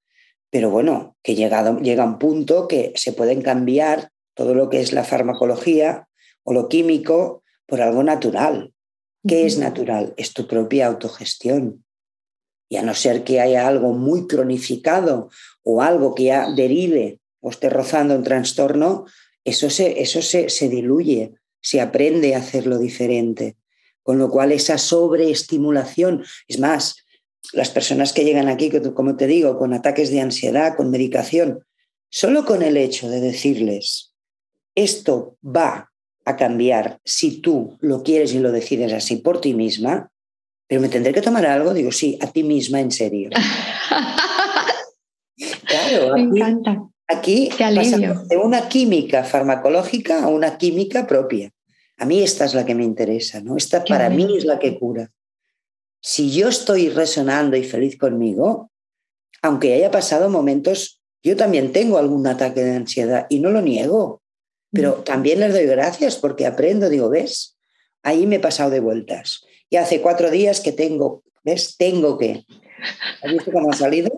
[0.49, 4.93] pero bueno, que llegado, llega un punto que se pueden cambiar todo lo que es
[4.93, 6.07] la farmacología
[6.43, 8.73] o lo químico por algo natural.
[9.27, 10.13] ¿Qué es natural?
[10.17, 11.83] Es tu propia autogestión.
[12.69, 15.29] Y a no ser que haya algo muy cronificado
[15.63, 19.05] o algo que ya derive o esté rozando un trastorno,
[19.43, 23.57] eso se, eso se, se diluye, se aprende a hacerlo diferente.
[24.05, 26.97] Con lo cual esa sobreestimulación, es más,
[27.53, 31.65] las personas que llegan aquí, como te digo, con ataques de ansiedad, con medicación,
[32.09, 34.13] solo con el hecho de decirles,
[34.75, 35.91] esto va
[36.23, 40.11] a cambiar si tú lo quieres y lo decides así por ti misma,
[40.67, 43.31] pero me tendré que tomar algo, digo, sí, a ti misma, en serio.
[45.65, 46.87] claro, me encanta.
[47.07, 51.54] Aquí pasamos de una química farmacológica a una química propia.
[51.97, 53.55] A mí esta es la que me interesa, ¿no?
[53.55, 55.11] Esta para mí es la que cura.
[56.01, 58.71] Si yo estoy resonando y feliz conmigo,
[59.41, 64.21] aunque haya pasado momentos, yo también tengo algún ataque de ansiedad y no lo niego,
[64.71, 65.03] pero mm.
[65.03, 67.57] también les doy gracias porque aprendo, digo, ¿ves?
[68.03, 69.43] Ahí me he pasado de vueltas.
[69.69, 71.75] Y hace cuatro días que tengo, ¿ves?
[71.77, 72.45] Tengo que.
[73.23, 74.11] ¿Has visto cómo ha salido?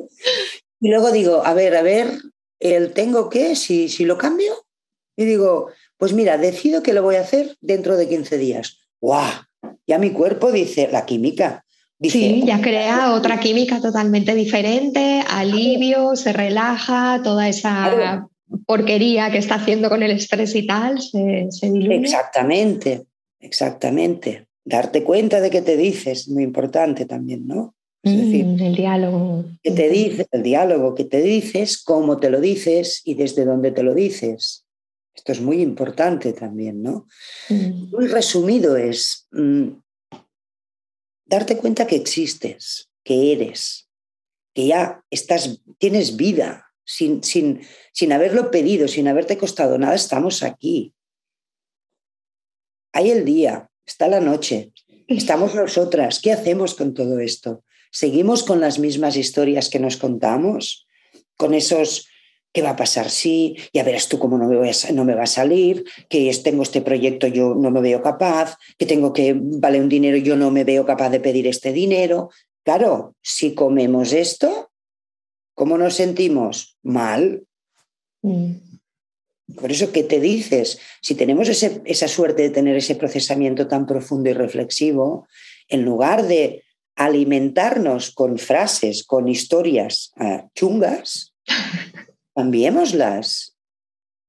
[0.79, 2.11] Y luego digo, a ver, a ver,
[2.59, 4.65] el tengo que, si, si lo cambio.
[5.15, 8.79] Y digo, pues mira, decido que lo voy a hacer dentro de 15 días.
[9.01, 9.31] ¡Guau!
[9.85, 11.63] Ya mi cuerpo dice, la química.
[12.01, 18.27] sí, ya crea otra química totalmente diferente, alivio, se relaja, toda esa
[18.65, 21.97] porquería que está haciendo con el estrés y tal se, se diluye.
[21.97, 23.05] Exactamente,
[23.39, 24.47] exactamente.
[24.63, 27.73] Darte cuenta de que te dices, muy importante también, ¿no?
[28.03, 29.45] Es decir, mm, el diálogo.
[29.63, 33.71] Que te dice, el diálogo que te dices, cómo te lo dices y desde dónde
[33.71, 34.66] te lo dices.
[35.17, 37.07] Esto es muy importante también, ¿no?
[37.49, 37.89] Mm.
[37.89, 39.69] Muy resumido es mm,
[41.25, 43.89] darte cuenta que existes, que eres,
[44.53, 50.43] que ya estás, tienes vida, sin, sin, sin haberlo pedido, sin haberte costado nada, estamos
[50.43, 50.93] aquí.
[52.93, 54.71] Hay el día, está la noche,
[55.07, 56.19] estamos nosotras.
[56.21, 57.63] ¿Qué hacemos con todo esto?
[57.91, 60.87] ¿Seguimos con las mismas historias que nos contamos?
[61.37, 62.07] Con esos
[62.53, 63.57] ¿Qué va a pasar si?
[63.73, 67.27] Ya verás tú cómo no me, no me va a salir, que tengo este proyecto,
[67.27, 70.85] yo no me veo capaz, que tengo que vale un dinero, yo no me veo
[70.85, 72.29] capaz de pedir este dinero.
[72.63, 74.71] Claro, si comemos esto,
[75.53, 76.77] ¿cómo nos sentimos?
[76.83, 77.43] Mal.
[78.21, 78.53] Mm.
[79.55, 80.79] Por eso, ¿qué te dices?
[81.01, 85.27] Si tenemos esa suerte de tener ese procesamiento tan profundo y reflexivo,
[85.69, 86.63] en lugar de
[86.97, 91.33] alimentarnos con frases, con historias ah, chungas,
[92.37, 93.57] cambiémoslas.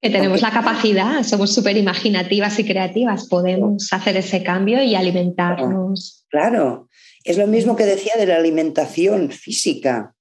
[0.00, 6.24] Que tenemos la capacidad, somos súper imaginativas y creativas, podemos hacer ese cambio y alimentarnos.
[6.30, 6.88] Claro,
[7.24, 10.14] es lo mismo que decía de la alimentación física.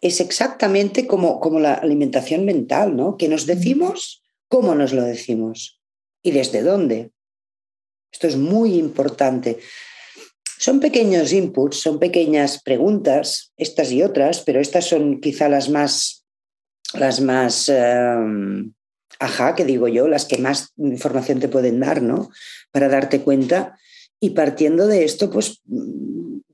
[0.00, 3.18] Es exactamente como, como la alimentación mental, ¿no?
[3.18, 5.80] Que nos decimos, cómo nos lo decimos
[6.22, 7.10] y desde dónde.
[8.10, 9.58] Esto es muy importante.
[10.58, 16.19] Son pequeños inputs, son pequeñas preguntas, estas y otras, pero estas son quizá las más
[16.94, 18.72] las más, em,
[19.18, 22.30] ajá, que digo yo, las que más información te pueden dar, ¿no?
[22.72, 23.78] Para darte cuenta
[24.20, 25.60] y partiendo de esto, pues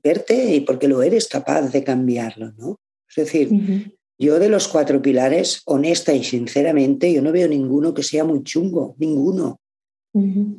[0.03, 2.79] verte y porque lo eres capaz de cambiarlo, ¿no?
[3.09, 3.49] Es decir,
[4.19, 8.43] yo de los cuatro pilares, honesta y sinceramente, yo no veo ninguno que sea muy
[8.43, 9.59] chungo, ninguno.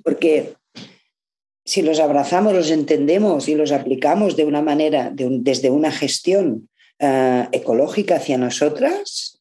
[0.05, 0.55] Porque
[1.64, 7.49] si los abrazamos, los entendemos y los aplicamos de una manera, desde una gestión eh,
[7.53, 9.38] ecológica hacia nosotras,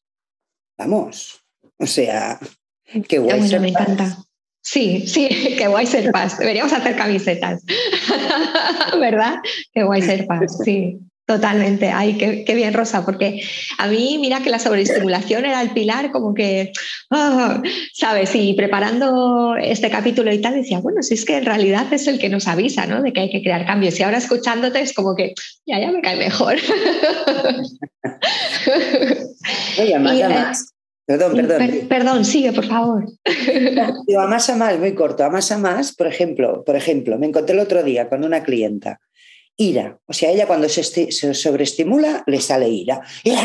[0.77, 1.41] Vamos,
[1.79, 2.39] o sea,
[3.07, 3.39] qué guay.
[3.39, 4.17] bueno, me encanta.
[4.61, 6.37] Sí, sí, qué guay ser paz.
[6.37, 7.63] Deberíamos hacer camisetas,
[8.99, 9.35] ¿verdad?
[9.73, 10.99] Qué guay ser paz, sí.
[11.27, 13.41] Totalmente, ay, qué, bien Rosa, porque
[13.77, 16.71] a mí mira que la sobreestimulación era el pilar como que,
[17.11, 17.61] ah,
[17.93, 18.33] ¿sabes?
[18.33, 22.17] Y preparando este capítulo y tal decía, bueno, si es que en realidad es el
[22.17, 23.01] que nos avisa, ¿no?
[23.01, 23.99] De que hay que crear cambios.
[23.99, 25.33] Y ahora escuchándote es como que,
[25.65, 26.55] ya, ya me cae mejor.
[29.79, 30.73] Oye, a más, a más.
[31.05, 31.87] Perdón, perdón.
[31.89, 33.05] perdón, sigue, por favor.
[34.07, 35.25] Digo, a más a más, muy corto.
[35.25, 38.43] A más a más, por ejemplo, por ejemplo, me encontré el otro día con una
[38.43, 39.01] clienta
[39.57, 39.99] ira.
[40.05, 43.01] O sea, ella cuando se, sobreestimula le sale ira.
[43.23, 43.35] Y,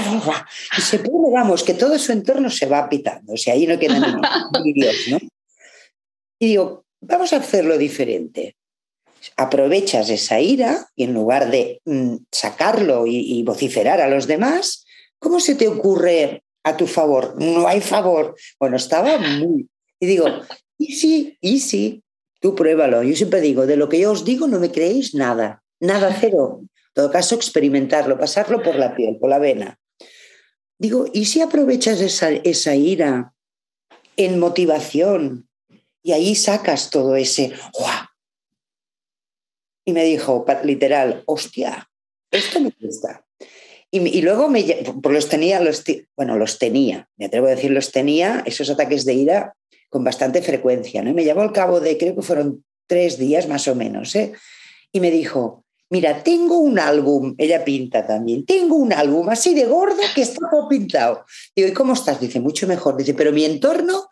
[0.81, 3.33] se pone, vamos, que todo su entorno se va pitando.
[3.33, 3.98] O sea, ahí no queda
[4.64, 5.18] ni, Dios, ¿no?
[6.38, 8.57] Y digo, vamos a hacerlo diferente.
[9.37, 14.85] Aprovechas esa ira y en lugar de mm, sacarlo y, vociferar a los demás,
[15.18, 17.37] ¿cómo se te ocurre a tu favor?
[17.40, 18.37] No hay favor.
[18.61, 19.68] Bueno, estaba muy...
[19.98, 20.27] Y digo,
[20.77, 22.03] y sí, y sí,
[22.40, 23.05] tú pruébalo.
[23.05, 26.61] Yo siempre digo, de lo que yo os digo no me creéis nada Nada cero.
[26.62, 29.81] En todo caso, experimentarlo, pasarlo por la piel, por la vena.
[30.79, 33.35] Digo, ¿y si aprovechas esa, esa ira
[34.16, 35.49] en motivación
[36.01, 37.53] y ahí sacas todo ese
[39.85, 41.90] Y me dijo, literal, hostia,
[42.30, 43.24] esto me gusta.
[43.91, 44.64] Y, luego me,
[45.03, 45.83] los tenía, los,
[46.16, 49.57] bueno, los tenía, me atrevo a decir, los tenía, esos ataques de ira
[49.91, 51.03] con bastante frecuencia.
[51.03, 51.11] ¿no?
[51.11, 54.33] Y me llamó al cabo de, creo que fueron tres días más o menos, ¿eh?
[54.93, 59.66] y me dijo, mira, tengo un álbum, ella pinta también, tengo un álbum así de
[59.66, 61.26] gordo que está todo pintado.
[61.55, 62.18] Digo, ¿y cómo estás?
[62.18, 62.97] Dice, mucho mejor.
[62.97, 64.09] Dice, pero mi entorno,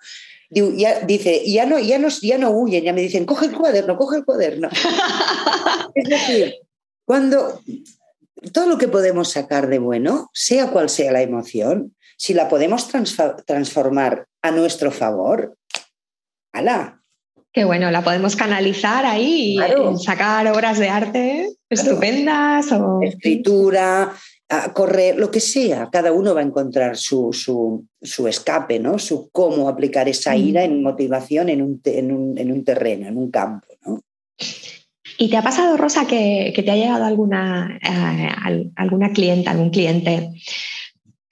[0.50, 3.96] ya, dice, ya no, ya, no, ya no huyen, ya me dicen, coge el cuaderno,
[3.96, 4.68] coge el cuaderno.
[5.94, 6.56] es decir,
[7.06, 7.62] cuando
[8.52, 12.88] todo lo que podemos sacar de bueno, sea cual sea la emoción, si la podemos
[13.46, 15.56] transformar a nuestro favor,
[16.52, 16.99] ¡hala!
[17.52, 24.12] Que bueno, la podemos canalizar ahí y sacar obras de arte estupendas o escritura,
[24.72, 25.88] correr, lo que sea.
[25.90, 28.98] Cada uno va a encontrar su, su, escape, ¿no?
[28.98, 33.16] Su cómo aplicar esa ira en motivación en un, en un, en un terreno, en
[33.16, 34.00] un campo, ¿no?
[35.18, 40.30] ¿Y te ha pasado, Rosa, que, te ha llegado alguna, eh, alguna clienta, algún cliente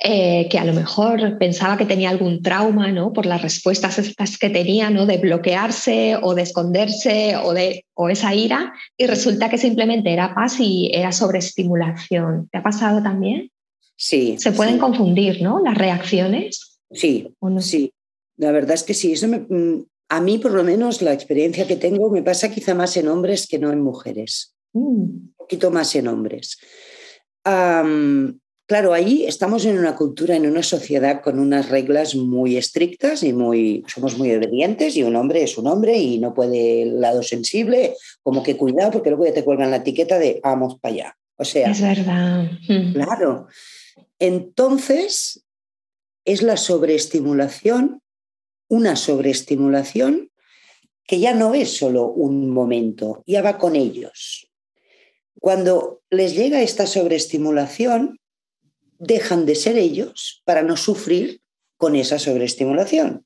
[0.01, 3.13] eh, que a lo mejor pensaba que tenía algún trauma ¿no?
[3.13, 5.07] por las respuestas estas que tenía, ¿no?
[5.07, 10.35] de bloquearse o de esconderse o, de, o esa ira, y resulta que simplemente era
[10.35, 12.49] paz y era sobreestimulación?
[12.53, 13.51] ¿Te ha pasado también?
[13.97, 14.37] Sí.
[14.39, 15.61] Se pueden confundir ¿no?
[15.61, 16.79] las reacciones.
[16.93, 17.93] Sí, sí.
[18.37, 19.13] La verdad es que sí.
[19.13, 22.75] Eso me, mm, a mí, por lo menos, la experiencia que tengo me pasa quizá
[22.75, 24.55] más en hombres que no en mujeres.
[24.73, 25.03] Mm.
[25.03, 26.57] Un poquito más en hombres.
[28.69, 33.33] Claro, ahí estamos en una cultura, en una sociedad con unas reglas muy estrictas y
[33.33, 37.25] muy, somos muy obedientes y un hombre es un hombre y no puede el lado
[37.25, 41.19] sensible, como que cuidado porque luego ya te cuelgan la etiqueta de vamos para allá.
[41.37, 42.51] O sea, es verdad.
[42.69, 42.93] Mm.
[42.93, 43.49] Claro.
[44.21, 45.45] Entonces,
[46.25, 48.03] es la sobreestimulación
[48.69, 50.31] una sobreestimulación
[51.07, 54.51] que ya no es solo un momento, ya va con ellos.
[55.41, 58.21] Cuando les llega esta sobreestimulación,
[58.99, 61.41] dejan de ser ellos para no sufrir
[61.77, 63.25] con esa sobreestimulación.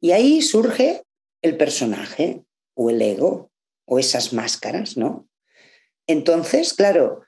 [0.00, 1.04] Y ahí surge
[1.42, 3.52] el personaje o el ego
[3.86, 5.28] o esas máscaras, ¿no?
[6.06, 7.22] Entonces, claro,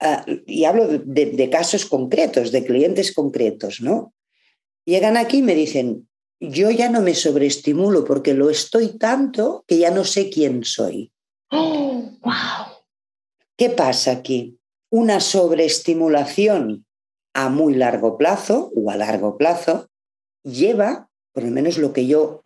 [0.00, 4.14] ah, y hablo de, de, casos concretos, de clientes concretos, ¿no?
[4.84, 6.08] Llegan aquí y me dicen,
[6.40, 11.12] yo ya no me sobreestimulo porque lo estoy tanto que ya no sé quién soy.
[11.50, 12.84] Oh, wow.
[13.56, 14.58] ¿Qué pasa aquí?
[14.90, 16.86] Una sobreestimulación
[17.34, 19.90] a muy largo plazo o a largo plazo
[20.44, 22.42] lleva, por lo menos lo que yo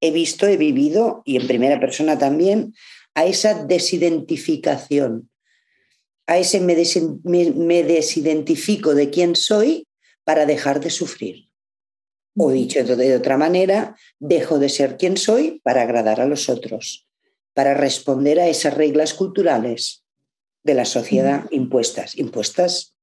[0.00, 2.74] he visto, he vivido y en primera persona también,
[3.14, 5.30] a esa desidentificación,
[6.26, 9.86] a ese me, me desidentifico de quién soy
[10.24, 11.48] para dejar de sufrir.
[12.36, 17.06] O dicho de otra manera, dejo de ser quien soy para agradar a los otros,
[17.54, 20.01] para responder a esas reglas culturales
[20.64, 22.16] de la sociedad impuestas.
[22.16, 22.94] Impuestas,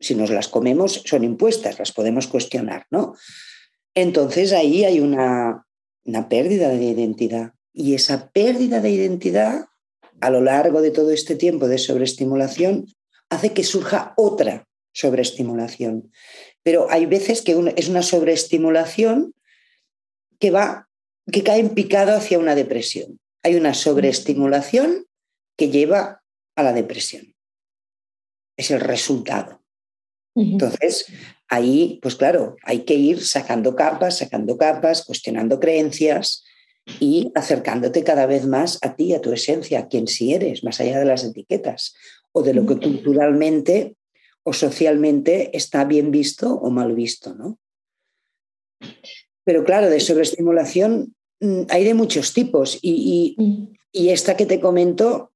[0.00, 3.14] si nos las comemos, son impuestas, las podemos cuestionar, ¿no?
[3.94, 5.66] Entonces ahí hay una,
[6.04, 7.52] una pérdida de identidad.
[7.72, 9.66] Y esa pérdida de identidad,
[10.20, 12.86] a lo largo de todo este tiempo de sobreestimulación,
[13.30, 16.12] hace que surja otra sobreestimulación.
[16.62, 19.34] Pero hay veces que es una sobreestimulación
[20.38, 20.88] que va,
[21.30, 23.20] que cae en picado hacia una depresión.
[23.42, 25.06] Hay una sobreestimulación
[25.56, 26.23] que lleva
[26.56, 27.34] a la depresión.
[28.56, 29.60] Es el resultado.
[30.36, 31.06] Entonces,
[31.48, 36.44] ahí, pues claro, hay que ir sacando capas, sacando capas, cuestionando creencias
[36.98, 40.80] y acercándote cada vez más a ti, a tu esencia, a quien sí eres, más
[40.80, 41.94] allá de las etiquetas
[42.32, 43.96] o de lo que culturalmente
[44.42, 47.58] o socialmente está bien visto o mal visto, ¿no?
[49.44, 54.08] Pero claro, de sobreestimulación mm, hay de muchos tipos y, mm.
[54.08, 55.32] esta que te comento,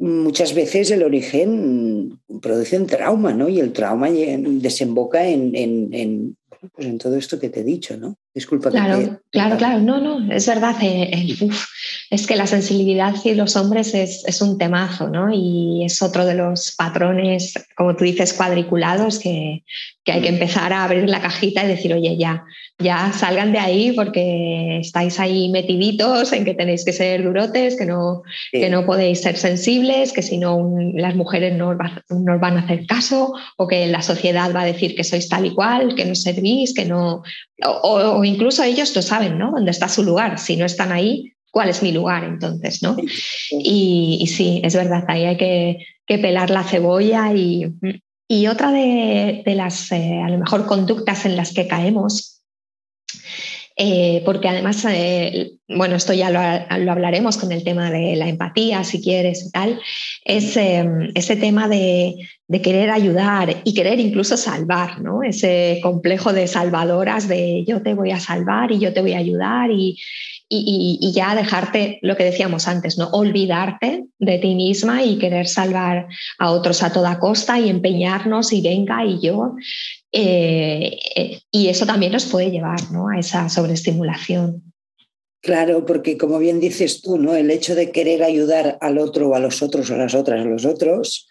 [0.00, 3.48] muchas veces el origen produce un trauma, ¿no?
[3.48, 6.36] Y el trauma desemboca en,
[6.74, 8.16] pues en todo esto que te he dicho, ¿no?
[8.32, 8.70] Disculpa.
[8.70, 9.80] Claro, claro, claro.
[9.80, 10.76] No, no, es verdad.
[10.82, 11.36] Eh,
[12.10, 15.30] es que la sensibilidad de los hombres es, es, un temazo, ¿no?
[15.32, 19.64] Y es otro de los patrones, como tú dices, cuadriculados que,
[20.04, 22.44] que hay que empezar a abrir la cajita y decir, oye, ya,
[22.78, 27.84] ya salgan de ahí porque estáis ahí metiditos en que tenéis que ser durotes, que
[27.84, 32.60] no, que no podéis ser sensibles, que si no las mujeres no, os van a
[32.60, 36.06] hacer caso o que la sociedad va a decir que sois tal y cual, que
[36.06, 37.22] no servís, que no...
[37.62, 39.50] O, incluso ellos lo saben, ¿no?
[39.52, 40.38] ¿Dónde está su lugar?
[40.38, 42.96] Si no están ahí, ¿cuál es mi lugar entonces, no?
[43.50, 47.72] Y, sí, es verdad, ahí hay que, que pelar la cebolla y
[48.32, 52.39] y otra de, las, eh, a lo mejor, conductas en las que caemos,
[53.82, 56.38] eh, porque además, eh, bueno, esto ya lo,
[56.90, 59.80] hablaremos con el tema de la empatía, si quieres y tal,
[60.22, 62.14] es ese tema de,
[62.46, 65.22] de, querer ayudar y querer incluso salvar, ¿no?
[65.22, 69.18] Ese complejo de salvadoras de yo te voy a salvar y yo te voy a
[69.18, 69.96] ayudar y,
[70.52, 73.08] y, ya dejarte lo que decíamos antes, ¿no?
[73.10, 78.60] Olvidarte de ti misma y querer salvar a otros a toda costa y empeñarnos y
[78.60, 79.54] venga y yo.
[80.10, 84.64] Eh, eh, y eso también nos puede llevar a esa sobreestimulación.
[85.40, 87.36] Claro, porque como bien dices tú, ¿no?
[87.36, 90.40] El hecho de querer ayudar al otro o a los otros o a las otras
[90.40, 91.28] o a los otros,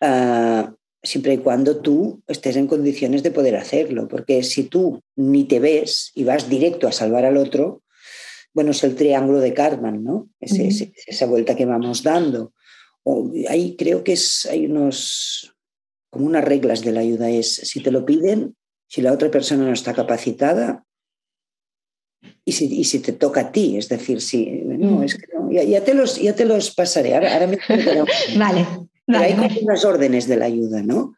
[0.00, 5.44] ah, siempre y cuando tú estés en condiciones de poder hacerlo, porque si tú ni
[5.44, 7.82] te ves y vas directo a salvar al otro,
[8.54, 10.30] bueno, es el triángulo de Cartman, ¿no?
[10.40, 10.52] Es,
[11.06, 12.54] esa vuelta que vamos dando.
[13.02, 15.54] O, ahí creo que es, hay unos,
[16.08, 18.56] como unas reglas de la ayuda, es si te lo piden,
[18.88, 20.84] si la otra persona no está capacitada,
[22.44, 25.82] y si, si te toca a ti, es decir, si, no, es que no, ya,
[25.82, 27.58] te, los, ya te los pasaré, ahora, ahora me
[28.38, 28.66] Vale.
[29.06, 31.14] Pero hay como unas órdenes de la ayuda, ¿no?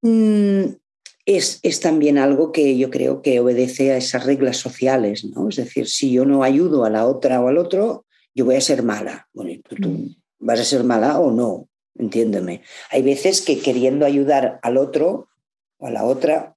[0.00, 0.64] Mm,
[1.24, 5.48] es, es, también algo que yo creo que obedece a esas reglas sociales, ¿no?
[5.48, 8.04] Es decir, si yo no ayudo a la otra o al otro,
[8.34, 9.28] yo voy a ser mala.
[9.32, 10.16] Bueno, tú, tú mm.
[10.40, 12.62] vas a ser mala o no, entiéndeme.
[12.90, 15.28] Hay veces que queriendo ayudar al otro
[15.78, 16.56] o a la otra,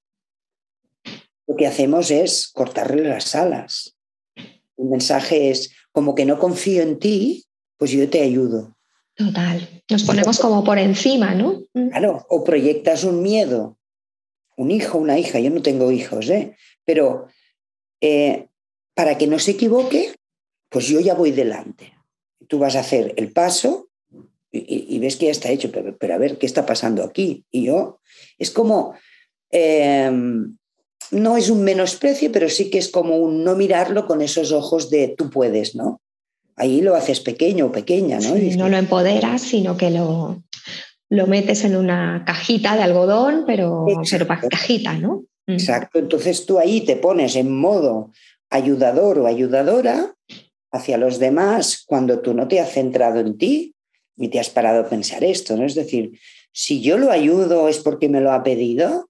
[1.48, 3.96] lo que hacemos es cortarle las alas.
[4.36, 7.46] El mensaje es, como que no confío en ti,
[7.78, 8.76] pues yo te ayudo.
[9.16, 9.84] Total.
[9.90, 11.64] Nos ponemos como por encima, ¿no?
[11.74, 13.78] Claro, o proyectas un miedo.
[14.56, 16.56] Un hijo, una hija, yo no tengo hijos, ¿eh?
[16.86, 17.28] Pero
[18.02, 18.48] eh,
[18.94, 20.16] para que no se equivoque,
[20.70, 21.94] pues yo ya voy delante.
[22.48, 23.90] Tú vas a hacer el paso
[24.52, 27.46] y, ves que ya está hecho, pero, a ver qué está pasando aquí.
[27.52, 28.00] Y yo,
[28.38, 28.94] es como,
[29.52, 30.58] em,
[31.12, 34.90] no es un menosprecio, pero sí que es como un no mirarlo con esos ojos
[34.90, 36.02] de tú puedes, ¿no?
[36.56, 38.36] Ahí lo haces pequeño o pequeña, ¿no?
[38.36, 40.42] no lo empoderas, sino que lo,
[41.16, 45.24] lo metes en una cajita de algodón, pero, pero cajita, ¿no?
[45.48, 45.54] Mm.
[45.54, 46.00] Exacto.
[46.00, 48.12] Entonces tú ahí te pones en modo
[48.50, 50.16] ayudador o ayudadora
[50.72, 53.76] hacia los demás cuando tú no te has centrado en ti
[54.18, 55.66] y te has parado a pensar esto, ¿no?
[55.66, 56.20] Es decir,
[56.52, 59.10] si yo lo ayudo es porque me lo ha pedido,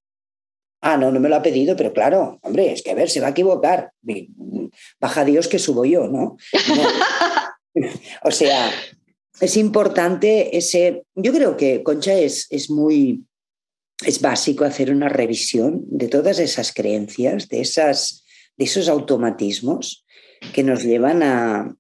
[0.88, 3.20] Ah, no, no me lo ha pedido, pero claro, hombre, es que a ver, se
[3.20, 3.92] va a equivocar.
[5.00, 6.38] Baja Dios que subo yo, ¿no?
[8.24, 8.70] o sea,
[9.40, 11.04] es importante ese.
[11.16, 13.26] Yo creo que Concha es, es muy.
[14.06, 18.26] Es básico hacer una revisión de todas esas creencias, de, esas,
[18.58, 20.06] de esos automatismos
[20.54, 21.74] que nos llevan a,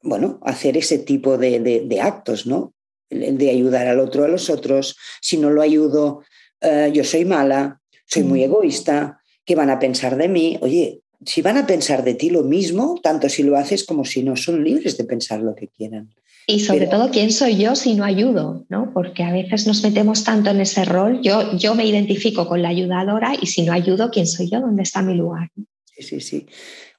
[0.00, 2.72] bueno, hacer ese tipo de, de actos, ¿no?
[3.10, 4.96] El de ayudar al otro a los otros.
[5.20, 6.22] Si no lo ayudo,
[6.60, 8.44] eh, yo soy mala, soy muy mm.
[8.44, 10.58] egoísta, ¿qué van a pensar de mí?
[10.62, 14.22] Oye, si van a pensar de ti lo mismo, tanto si lo haces como si
[14.22, 16.14] no, son libres de pensar lo que quieran.
[16.48, 18.64] Y sobre todo, ¿quién soy yo si no ayudo?
[18.68, 18.92] ¿no?
[18.94, 21.20] Porque a veces nos metemos tanto en ese rol.
[21.20, 24.60] Yo, yo me identifico con la ayudadora y si no ayudo, ¿quién soy yo?
[24.60, 25.50] ¿Dónde está mi lugar?
[25.84, 26.46] Sí, sí, sí.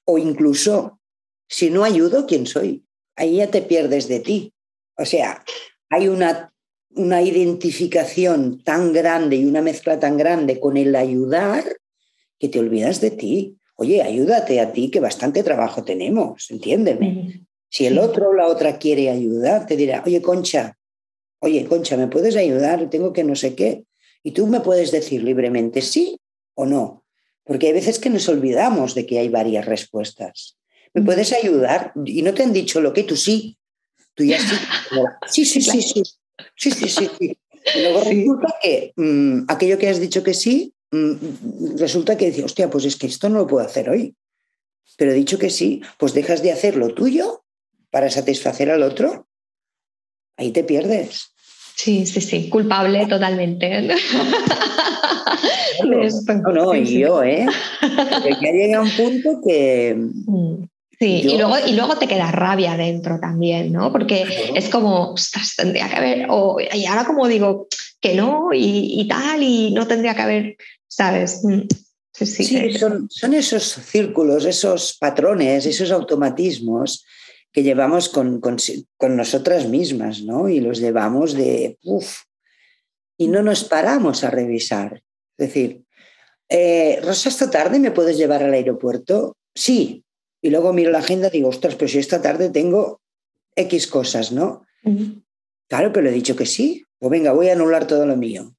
[0.04, 1.00] O incluso,
[1.48, 2.84] si no ayudo, ¿quién soy?
[3.16, 4.54] Ahí ya te pierdes de ti.
[4.98, 5.44] O sea,
[5.90, 6.52] hay una
[6.98, 11.64] una identificación tan grande y una mezcla tan grande con el ayudar
[12.40, 13.58] que te olvidas de ti.
[13.78, 17.46] Oye, ayúdate a ti, que bastante trabajo tenemos, entiéndeme.
[17.70, 20.78] Si el otro o la otra quiere ayudar, te dirá, oye, Concha,
[21.40, 22.90] oye, Concha, ¿me puedes ayudar?
[22.90, 23.84] Tengo que no sé qué.
[24.24, 26.20] Y tú me puedes decir libremente sí
[26.56, 27.06] o no.
[27.44, 30.58] Porque hay veces que nos olvidamos de que hay varias respuestas.
[30.94, 31.94] ¿Me puedes ayudar?
[32.04, 33.58] Y no te han dicho lo que tú sí.
[34.16, 34.56] Tú ya sí.
[35.28, 36.04] Sí, sí, sí, sí.
[36.56, 37.10] Sí, sí, sí.
[37.20, 37.38] sí.
[37.76, 40.74] Y luego resulta que mm, aquello que has dicho que sí,
[41.78, 44.16] resulta que dices, hostia, pues es que esto no lo puedo hacer hoy.
[44.98, 47.44] Pero he dicho que sí, pues dejas de hacer lo tuyo
[47.92, 49.28] para satisfacer al otro.
[50.38, 51.34] Ahí te pierdes.
[51.76, 53.82] Sí, sí, sí, culpable totalmente.
[55.84, 57.46] no, no, y yo, ¿eh?
[58.42, 60.64] Que llega un punto que, mm.
[61.00, 63.92] Sí, y, luego, y luego te queda rabia dentro también, ¿no?
[63.92, 64.26] Porque
[64.56, 67.68] es como, ostras, tendría que haber, o, y ahora como digo
[68.00, 71.44] que no y, tal, y no tendría que haber, ¿sabes?
[71.44, 71.62] Mm,
[72.14, 77.06] sí, son, son, esos círculos, esos patrones, esos automatismos
[77.52, 78.58] que llevamos con, con,
[78.98, 80.48] con nosotras mismas, ¿no?
[80.48, 82.22] Y los llevamos de, uff,
[83.18, 85.02] y no nos paramos a revisar.
[85.38, 85.84] Es decir,
[86.50, 89.36] eh, Rosa, esta tarde me puedes llevar al aeropuerto?
[89.54, 90.04] Sí,
[90.42, 93.02] y luego miro la agenda y digo, ostras, pero si esta tarde tengo
[93.56, 94.66] X cosas, ¿no?
[95.68, 96.84] Claro, pero he dicho que sí.
[97.00, 98.56] Pues venga, voy a anular todo lo mío.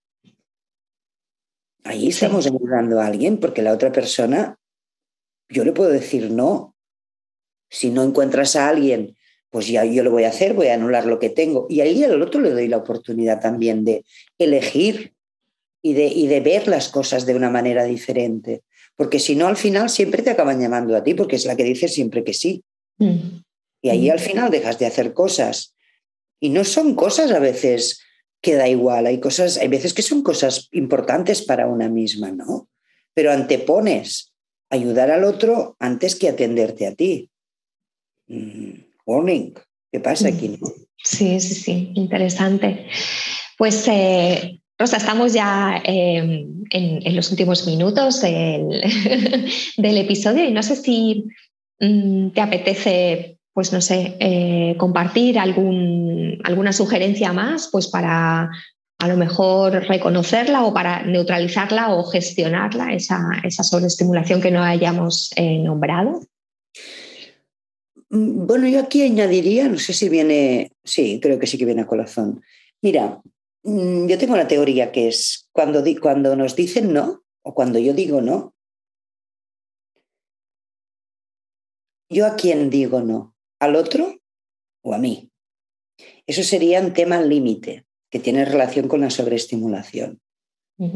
[1.85, 4.59] Ahí estamos ayudando a alguien porque la otra persona,
[5.49, 6.75] yo le puedo decir no.
[7.71, 9.17] Si no encuentras a alguien,
[9.51, 11.67] pues ya yo lo voy a hacer, voy a anular lo que tengo.
[11.69, 14.05] Y ahí al otro le doy la oportunidad también de
[14.39, 15.15] elegir
[15.83, 18.63] y de, y de ver las cosas de una manera diferente
[18.99, 21.63] porque si no, al final siempre te acaban llamando a ti, porque es la que
[21.63, 22.65] dice siempre que sí.
[22.99, 23.43] Mm.
[23.81, 25.77] Y ahí al final dejas de hacer cosas.
[26.41, 28.01] Y no son cosas a veces
[28.41, 32.69] que da igual, hay cosas, hay veces que son cosas importantes para una misma, ¿no?
[33.15, 34.33] Pero antepones
[34.71, 37.31] ayudar al otro antes que atenderte a ti.
[38.29, 38.73] Mm,
[39.07, 39.55] warning,
[39.91, 40.59] ¿qué pasa aquí?
[41.03, 42.87] Sí, sí, sí, interesante.
[43.57, 50.77] Pues eh, Rosa, estamos ya em, en, los últimos minutos del, episodio y no sé
[50.77, 51.25] si
[51.81, 58.53] mm, te apetece, pues no sé, eh, compartir alguna sugerencia más, pues para
[59.01, 65.33] a lo mejor reconocerla o para neutralizarla o gestionarla, esa, esa sobreestimulación que no hayamos
[65.35, 66.21] eh, nombrado?
[68.11, 71.83] Mm, bueno, yo aquí añadiría, no sé si viene, sí, creo que sí que viene
[71.83, 72.41] a corazón.
[72.81, 73.21] Mira,
[73.65, 77.93] mm, yo tengo una teoría que es cuando, cuando nos dicen no o cuando yo
[77.93, 78.55] digo no,
[82.09, 83.35] ¿yo a quién digo no?
[83.61, 84.21] ¿Al otro
[84.83, 85.31] o a mí?
[86.27, 90.21] Eso sería un tema límite que tiene relación con la sobreestimulación.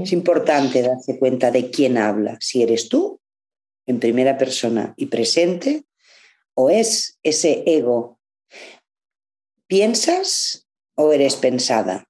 [0.00, 3.20] Es importante darse cuenta de quién habla, si eres tú,
[3.84, 5.82] en primera persona y presente,
[6.54, 8.20] o es ese ego.
[9.66, 12.08] ¿Piensas o eres pensada?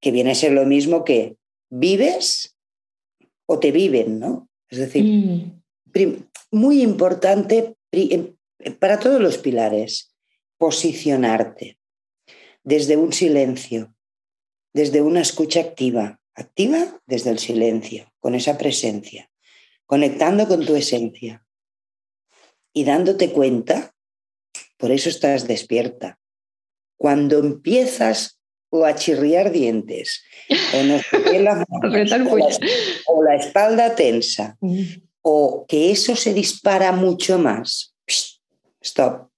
[0.00, 1.36] Que viene a ser lo mismo que
[1.70, 2.54] vives
[3.46, 4.50] o te viven, ¿no?
[4.68, 5.62] Es decir, mm.
[6.50, 7.74] muy importante
[8.78, 10.14] para todos los pilares,
[10.58, 11.78] posicionarte
[12.62, 13.94] desde un silencio,
[14.72, 19.30] desde una escucha activa, activa desde el silencio, con esa presencia,
[19.86, 21.44] conectando con tu esencia
[22.72, 23.94] y dándote cuenta,
[24.76, 26.18] por eso estás despierta.
[26.96, 28.40] Cuando empiezas
[28.70, 30.22] o a chirriar dientes,
[30.74, 31.00] o, no
[31.40, 31.66] la
[33.06, 34.56] o, la, espalda tensa,
[35.22, 37.89] o que eso se dispara mucho más,
[38.82, 39.30] stop.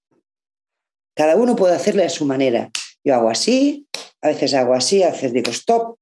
[1.15, 2.71] Cada uno puede hacerle a su manera.
[3.03, 3.87] Yo hago así,
[4.21, 5.97] a veces hago así, a veces digo stop,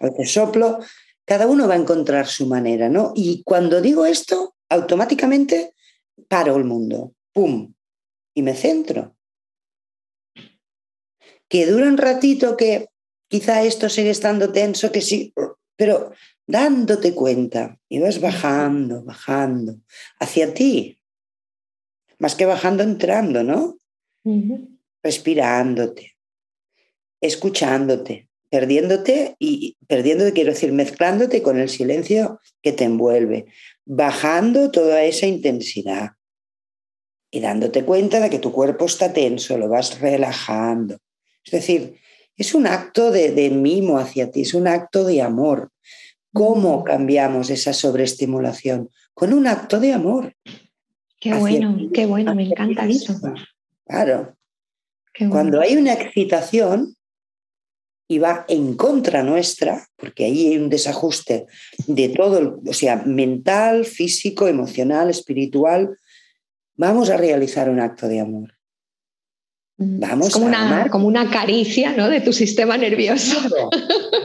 [0.00, 0.78] a veces soplo.
[1.24, 3.12] Cada uno va a encontrar su manera, ¿no?
[3.14, 5.74] Y cuando digo esto, automáticamente
[6.28, 7.74] paro el mundo, ¡pum!
[8.34, 9.16] Y me centro.
[11.48, 12.88] Que dura un ratito que
[13.28, 15.32] quizá esto sigue estando tenso, que sí,
[15.76, 16.12] pero
[16.46, 19.80] dándote cuenta y vas bajando, bajando
[20.18, 20.98] hacia ti,
[22.18, 23.78] más que bajando, entrando, ¿no?
[25.02, 26.16] respirándote,
[27.20, 33.46] escuchándote, perdiéndote y perdiéndote, quiero decir, mezclándote con el silencio que te envuelve,
[33.84, 36.12] bajando toda esa intensidad
[37.30, 40.98] y dándote cuenta de que tu cuerpo está tenso, lo vas relajando.
[41.44, 41.98] Es decir,
[42.36, 45.70] es un acto de, de mimo hacia ti, es un acto de amor.
[46.32, 48.90] ¿Cómo cambiamos esa sobreestimulación?
[49.12, 50.34] Con un acto de amor.
[51.24, 53.18] Qué bueno, qué bueno, me encanta eso.
[53.86, 54.36] Claro,
[55.30, 56.94] cuando hay una excitación
[58.06, 61.46] y va en contra nuestra, porque ahí hay un desajuste
[61.86, 65.96] de todo, o sea, mental, físico, emocional, espiritual,
[66.76, 68.52] vamos a realizar un acto de amor.
[69.78, 72.10] Mm, vamos como, una, como una caricia ¿no?
[72.10, 73.38] de tu sistema nervioso.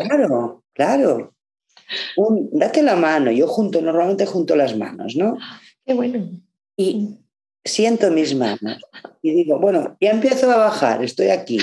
[0.06, 1.34] Claro, claro.
[2.52, 5.38] date la mano, yo junto, normalmente junto las manos, ¿no?
[5.86, 6.30] Qué bueno.
[6.80, 7.18] Y
[7.62, 8.82] siento mis manos
[9.22, 11.60] y digo, bueno, ya empiezo a bajar, estoy aquí.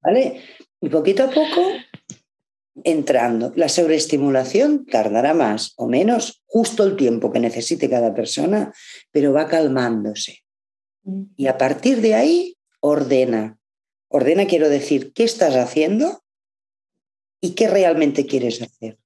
[0.00, 0.42] ¿Vale?
[0.80, 1.60] Y poquito a poco
[2.84, 3.52] entrando.
[3.56, 8.72] La sobreestimulación tardará más o menos, justo el tiempo que necesite cada persona,
[9.10, 10.44] pero va calmándose.
[11.36, 13.58] Y a partir de ahí, ordena.
[14.06, 16.22] Ordena quiero decir, ¿qué estás haciendo?
[17.40, 19.00] ¿Y qué realmente quieres hacer?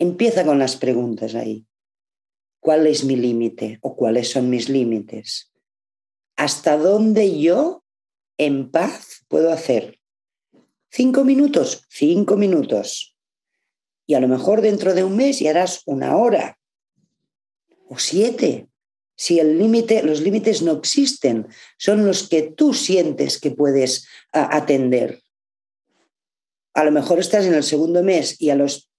[0.00, 1.64] Empieza con las preguntas ahí
[2.64, 5.52] cuál es mi límite o cuáles son mis límites.
[6.34, 7.84] ¿Hasta dónde yo
[8.38, 10.00] en paz puedo hacer?
[10.90, 13.18] Cinco minutos, cinco minutos.
[14.06, 16.58] Y a lo mejor dentro de un mes y harás una hora
[17.86, 18.68] o siete.
[19.14, 21.46] Si el límite, los límites no existen,
[21.76, 25.22] son los que tú sientes que puedes atender.
[26.72, 28.90] A lo mejor estás en el segundo mes y a los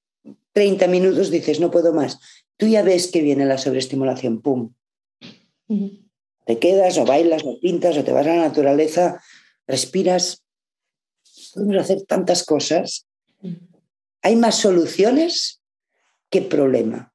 [0.54, 2.20] 30 minutos dices, no puedo más
[2.58, 4.74] tú ya ves que viene la sobreestimulación, ¡pum!
[6.46, 9.22] Te quedas o bailas o pintas o te vas a la naturaleza,
[9.68, 10.44] respiras.
[11.54, 13.08] Podemos hacer tantas cosas.
[14.22, 15.62] Hay más soluciones
[16.30, 17.14] que problema.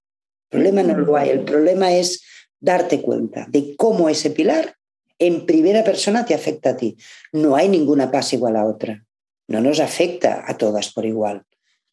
[0.49, 1.31] Problema no lo hay.
[1.31, 2.23] El problema es
[2.59, 4.77] darte cuenta de cómo ese pilar
[5.19, 6.97] en primera persona te afecta a ti.
[7.33, 9.07] No hay ninguna paz igual a otra.
[9.47, 11.45] No nos afecta a todas por igual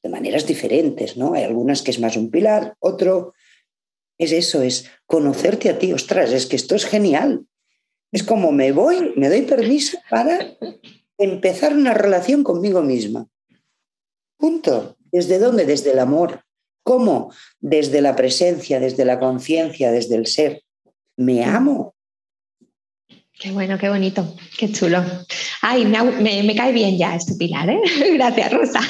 [0.03, 1.33] de maneras diferentes, ¿no?
[1.33, 3.33] Hay algunas que es más un pilar, otro
[4.17, 5.93] es eso, es conocerte a ti.
[5.93, 7.45] Ostras, es que esto es genial.
[8.11, 10.57] Es como me voy, me doy permiso para
[11.17, 13.27] empezar una relación conmigo misma.
[14.37, 14.95] Punto.
[15.11, 15.65] ¿Desde dónde?
[15.65, 16.43] Desde el amor.
[16.83, 17.33] ¿Cómo?
[17.59, 20.63] Desde la presencia, desde la conciencia, desde el ser.
[21.15, 21.95] Me amo.
[23.39, 25.03] Qué bueno, qué bonito, qué chulo.
[25.61, 27.79] Ay, me, me cae bien ya este pilar, ¿eh?
[28.13, 28.79] Gracias, Rosa.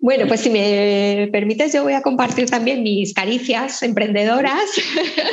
[0.00, 4.62] Bueno, pues si me permites, yo voy a compartir también mis caricias emprendedoras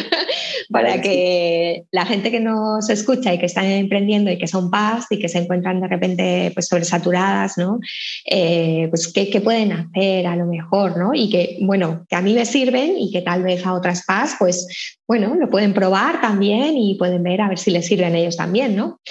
[0.72, 5.06] para que la gente que nos escucha y que están emprendiendo y que son paz
[5.12, 7.80] y que se encuentran de repente pues, sobresaturadas, ¿no?
[8.26, 11.14] Eh, pues ¿qué, pueden hacer a lo mejor, ¿no?
[11.14, 14.38] Y que, bueno, que a mí me sirven y que tal vez a otras paz,
[14.40, 18.38] pues, bueno, lo pueden probar también y pueden ver a ver si les sirven ellos
[18.38, 19.02] también, ¿no?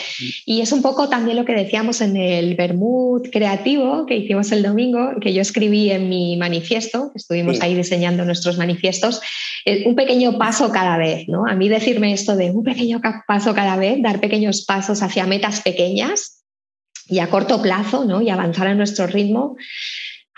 [0.46, 4.62] Y es un poco también lo que decíamos en el Bermud creativo que hicimos el
[4.62, 9.20] domingo, que yo escribí en mi manifiesto, que estuvimos ahí diseñando nuestros manifiestos,
[9.66, 11.46] eh, un pequeño paso cada vez, ¿no?
[11.46, 15.60] A mí decirme esto de un pequeño paso cada vez, dar pequeños pasos hacia metas
[15.60, 16.42] pequeñas
[17.06, 18.22] y a corto plazo, ¿no?
[18.22, 19.56] Y avanzar a nuestro ritmo,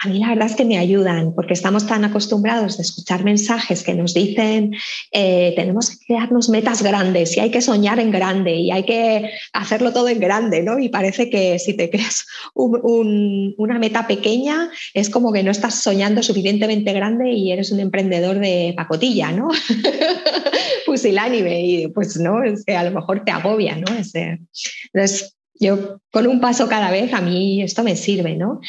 [0.02, 3.82] a mí la verdad es que me ayudan, porque estamos tan acostumbrados de escuchar mensajes
[3.82, 4.74] que nos dicen
[5.12, 9.30] eh, tenemos que crearnos metas grandes y hay que soñar en grande y hay que
[9.52, 10.78] hacerlo todo en grande, ¿no?
[10.78, 16.22] Y parece que si te creas una meta pequeña es como que no estás soñando
[16.22, 19.48] suficientemente grande y eres un emprendedor de pacotilla, ¿no?
[20.86, 23.84] Pusilánime y pues no, es que a lo mejor te agobia, ¿no?
[23.94, 28.60] entonces, yo con un paso cada vez, a mí esto me sirve, ¿no?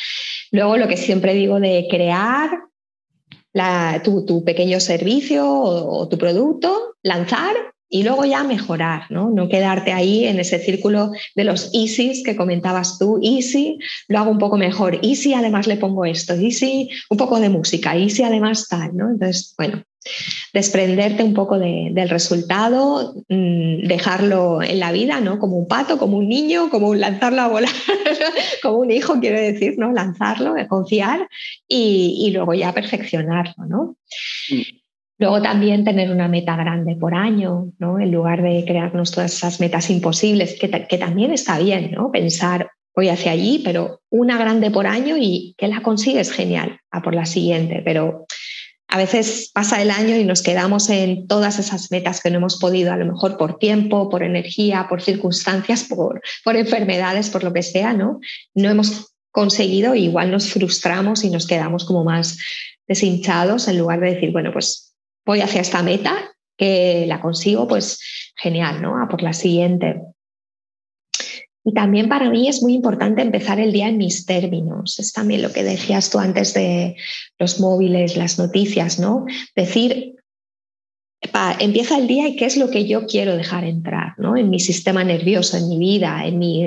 [0.52, 2.50] Luego lo que siempre digo de crear
[4.04, 7.56] tu, pequeño servicio o, tu producto, lanzar
[7.88, 9.30] y luego ya mejorar, ¿no?
[9.30, 13.78] No quedarte ahí en ese círculo de los easy que comentabas tú, easy,
[14.08, 17.96] lo hago un poco mejor, easy además le pongo esto, easy un poco de música,
[17.96, 19.12] easy además tal, ¿no?
[19.12, 19.84] Entonces, bueno,
[20.54, 25.40] desprenderte un poco del resultado, mm, dejarlo en la vida, ¿no?
[25.40, 27.72] Como un pato, como un niño, como un lanzarlo a volar,
[28.64, 29.92] como un hijo, quiero decir, ¿no?
[29.92, 31.28] Lanzarlo, confiar
[31.68, 33.96] y, luego ya perfeccionarlo, ¿no?
[35.18, 38.00] Luego también tener una meta grande por año, ¿no?
[38.00, 42.12] En lugar de crearnos todas esas metas imposibles, que, que también está bien, ¿no?
[42.12, 47.02] Pensar, voy hacia allí, pero una grande por año y que la consigues genial, a
[47.02, 48.26] por la siguiente, pero
[48.96, 52.58] a veces pasa el año y nos quedamos en todas esas metas que no hemos
[52.58, 56.22] podido, a lo mejor por tiempo, por energía, por circunstancias, por,
[56.56, 58.22] enfermedades, por lo que sea, ¿no?
[58.54, 62.38] No hemos conseguido, igual nos frustramos y nos quedamos como más
[62.88, 68.00] deshinchados en lugar de decir, bueno, pues voy hacia esta meta, que la consigo, pues
[68.38, 69.04] genial, ¿no?
[69.04, 70.00] A por la siguiente.
[71.68, 75.00] Y también para mí es muy importante empezar el día en mis términos.
[75.00, 76.96] Es también lo que decías tú antes de
[77.40, 79.26] los móviles, las noticias, ¿no?
[79.56, 80.16] Decir,
[81.60, 84.38] empieza el día y qué es lo que yo quiero dejar entrar, ¿no?
[84.38, 86.66] En mi sistema nervioso, en mi vida, en, mi,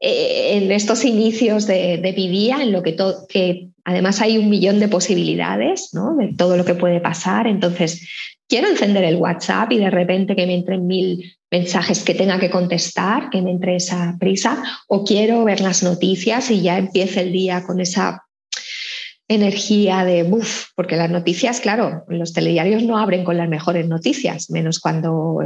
[0.00, 2.94] eh, en estos inicios de, de, mi día, en lo que,
[3.28, 6.14] que además hay un millón de posibilidades, ¿no?
[6.14, 7.48] De todo lo que puede pasar.
[7.48, 8.08] Entonces,
[8.48, 12.50] quiero encender el WhatsApp y de repente que me entren mil mensajes que tenga que
[12.50, 17.32] contestar, que me entre esa prisa, o quiero ver las noticias y ya empiece el
[17.32, 18.24] día con esa
[19.28, 24.50] energía de buf, porque las noticias, claro, los telediarios no abren con las mejores noticias,
[24.50, 25.38] menos cuando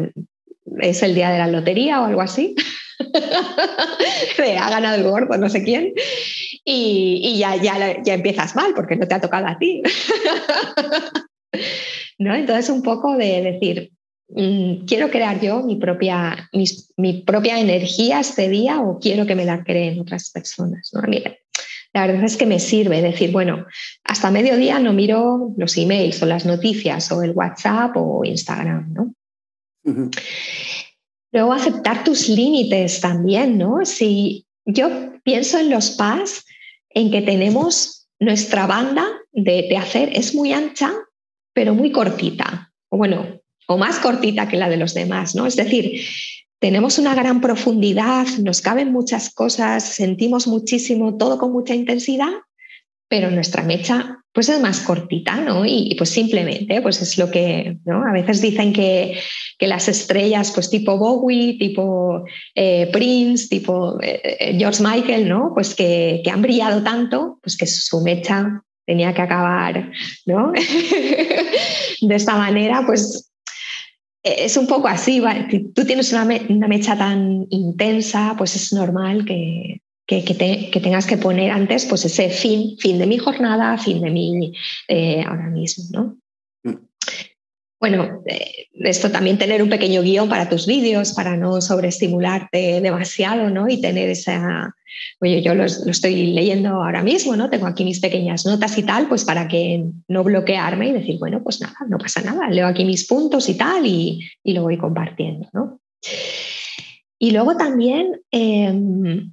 [0.80, 2.54] es el día de la lotería o algo así.
[4.58, 5.92] ha ganado el gordo, no sé quién,
[6.64, 9.82] y, ya, ya, ya empiezas mal porque no te ha tocado a ti.
[12.18, 12.34] ¿No?
[12.34, 13.92] Entonces, un poco de decir,
[14.30, 16.50] Mm, quiero crear yo mi propia,
[16.96, 20.90] mi, propia energía este día o quiero que me la creen otras personas.
[20.92, 21.00] ¿no?
[21.94, 23.66] la verdad es que me sirve decir, bueno,
[24.04, 29.14] hasta mediodía no miro los emails o las noticias o el WhatsApp o Instagram, ¿no?
[31.32, 33.84] Luego aceptar tus límites también, ¿no?
[33.86, 36.44] Si yo pienso en los PAS,
[36.90, 40.92] en que tenemos nuestra banda de, de hacer es muy ancha,
[41.58, 42.72] pero muy cortita.
[42.88, 43.26] O bueno,
[43.66, 45.44] o más cortita que la de los demás, ¿no?
[45.44, 46.02] Es decir,
[46.60, 52.30] tenemos una gran profundidad, nos caben muchas cosas, sentimos muchísimo, todo con mucha intensidad,
[53.08, 55.66] pero nuestra mecha pues es más cortita, ¿no?
[55.66, 58.04] Y, pues simplemente, pues es lo que, ¿no?
[58.08, 59.18] A veces dicen que,
[59.58, 65.50] las estrellas, pues tipo Bowie, tipo eh, Prince, tipo eh, eh, George Michael, ¿no?
[65.52, 69.92] Pues que, que, han brillado tanto, pues que su mecha tenía que acabar,
[70.24, 70.50] ¿no?
[72.00, 73.30] de esta manera, pues
[74.22, 79.82] es un poco así, si tú tienes una, mecha tan intensa, pues es normal que,
[80.06, 84.52] tengas que poner antes pues ese fin, fin de mi jornada, fin de mi
[84.88, 86.16] eh, ahora mismo, ¿no?
[87.80, 93.50] Bueno, eh, esto también tener un pequeño guion para tus vídeos, para no sobreestimularte demasiado,
[93.50, 93.68] ¿no?
[93.68, 94.74] Y tener esa,
[95.20, 97.50] oye, yo lo, estoy leyendo ahora mismo, ¿no?
[97.50, 101.40] Tengo aquí mis pequeñas notas y tal, pues para que no bloquearme y decir, bueno,
[101.42, 105.48] pues nada, no pasa nada, leo aquí mis puntos y tal y, lo voy compartiendo,
[105.52, 105.80] ¿no?
[107.20, 109.32] Y luego también em,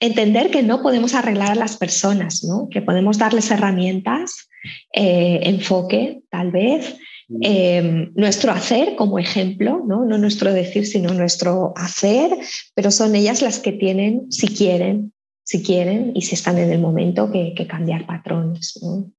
[0.00, 2.68] entender que no podemos arreglar a las personas, ¿no?
[2.70, 4.48] que podemos darles herramientas,
[4.92, 6.98] eh, enfoque tal vez,
[7.40, 10.04] em, nuestro hacer como ejemplo, ¿no?
[10.04, 12.30] no nuestro decir, sino nuestro hacer,
[12.74, 15.12] pero son ellas las que tienen, si quieren,
[15.44, 18.78] si quieren y si están en el momento, que, cambiar patrones.
[18.82, 19.10] ¿no?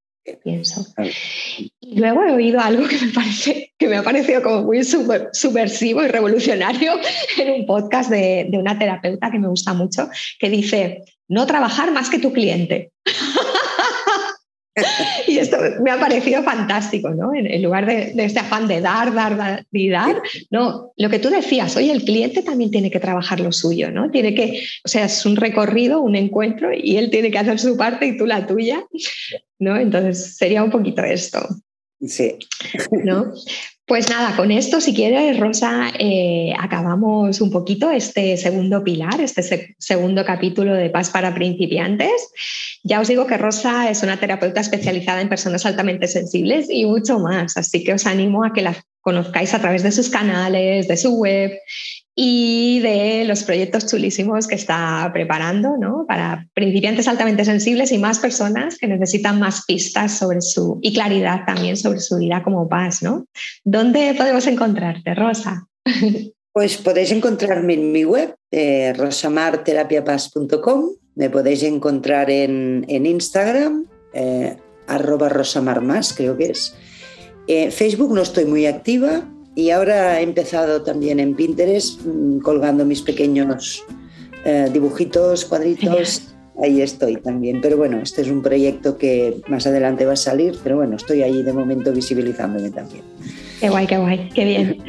[0.43, 0.85] pienso.
[1.79, 6.03] Y luego he oído algo que me, parece, que me ha parecido como muy subversivo
[6.03, 6.93] y revolucionario
[7.37, 11.91] en un podcast de, de, una terapeuta que me gusta mucho, que dice, no trabajar
[11.91, 12.91] más que tu cliente.
[15.27, 17.33] y esto me ha parecido fantástico, ¿no?
[17.33, 21.29] En, lugar de, este afán de dar, dar, dar y dar, no, lo que tú
[21.29, 24.09] decías, oye, el cliente también tiene que trabajar lo suyo, ¿no?
[24.11, 27.77] Tiene que, o sea, es un recorrido, un encuentro y él tiene que hacer su
[27.77, 28.83] parte y tú la tuya,
[29.59, 29.77] ¿no?
[29.77, 31.39] Entonces sería un poquito esto.
[32.01, 32.37] Sí.
[33.03, 33.33] ¿No?
[33.85, 39.75] Pues nada, con esto, si quieres, Rosa, eh, acabamos un poquito este segundo pilar, este
[39.79, 42.11] segundo capítulo de Paz para principiantes.
[42.83, 47.17] Ya os digo que Rosa es una terapeuta especializada en personas altamente sensibles y mucho
[47.17, 50.95] más, así que os animo a que la conozcáis a través de sus canales, de
[50.95, 51.51] su web
[52.21, 56.03] y de los proyectos chulísimos que está preparando ¿no?
[56.05, 61.45] para principiantes altamente sensibles y más personas que necesitan más pistas sobre su y claridad
[61.47, 63.01] también sobre su vida como paz.
[63.01, 63.25] ¿no?
[63.63, 65.65] ¿Dónde podemos encontrarte, Rosa?
[66.51, 70.89] Pues podéis encontrarme en mi web, eh, rosamarterapiapaz.com.
[71.15, 74.57] Me podéis encontrar en, Instagram, eh,
[74.87, 76.75] arroba rosamarmas, creo que es.
[77.47, 79.23] Eh, Facebook no estoy muy activa,
[79.59, 83.83] y ahora he empezado también en Pinterest mm, colgando mis pequeños
[84.45, 86.33] eh, dibujitos, cuadritos.
[86.63, 87.59] Ahí estoy también.
[87.61, 91.23] Pero bueno, este es un proyecto que más adelante va a salir, pero bueno, estoy
[91.23, 93.03] ahí de momento visibilizándome también.
[93.59, 94.83] Qué guay, qué guay, qué bien.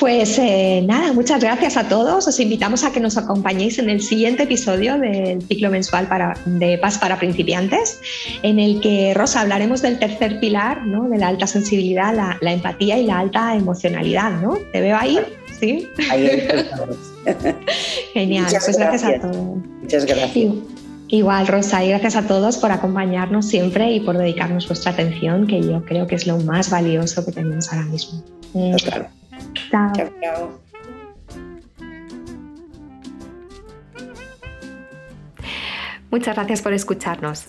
[0.00, 2.26] Pues eh, nada, muchas gracias a todos.
[2.26, 6.78] Os invitamos a que nos acompañéis en el siguiente episodio del ciclo mensual para, de
[6.78, 8.00] Paz para principiantes,
[8.42, 11.08] en el que, Rosa, hablaremos del tercer pilar, ¿no?
[11.08, 14.40] de la alta sensibilidad, la, empatía y la alta emocionalidad.
[14.40, 14.58] ¿no?
[14.72, 15.20] ¿Te veo ahí?
[15.60, 15.88] Sí.
[16.10, 16.28] Ahí
[18.12, 19.04] Genial, pues gracias.
[19.04, 19.58] a todos.
[19.80, 20.81] Muchas gracias.
[21.12, 25.60] Igual, Rosa, y gracias a todos por acompañarnos siempre y por dedicarnos vuestra atención, que
[25.60, 28.22] yo creo que es lo más valioso que tenemos ahora mismo.
[28.78, 29.08] Chao.
[29.70, 30.60] Chao, chao.
[36.10, 37.48] Muchas gracias por escucharnos.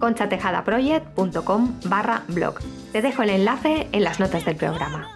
[0.00, 2.58] conchatejadaproject.com barra blog.
[2.92, 5.08] Te dejo el enlace en las notas del programa.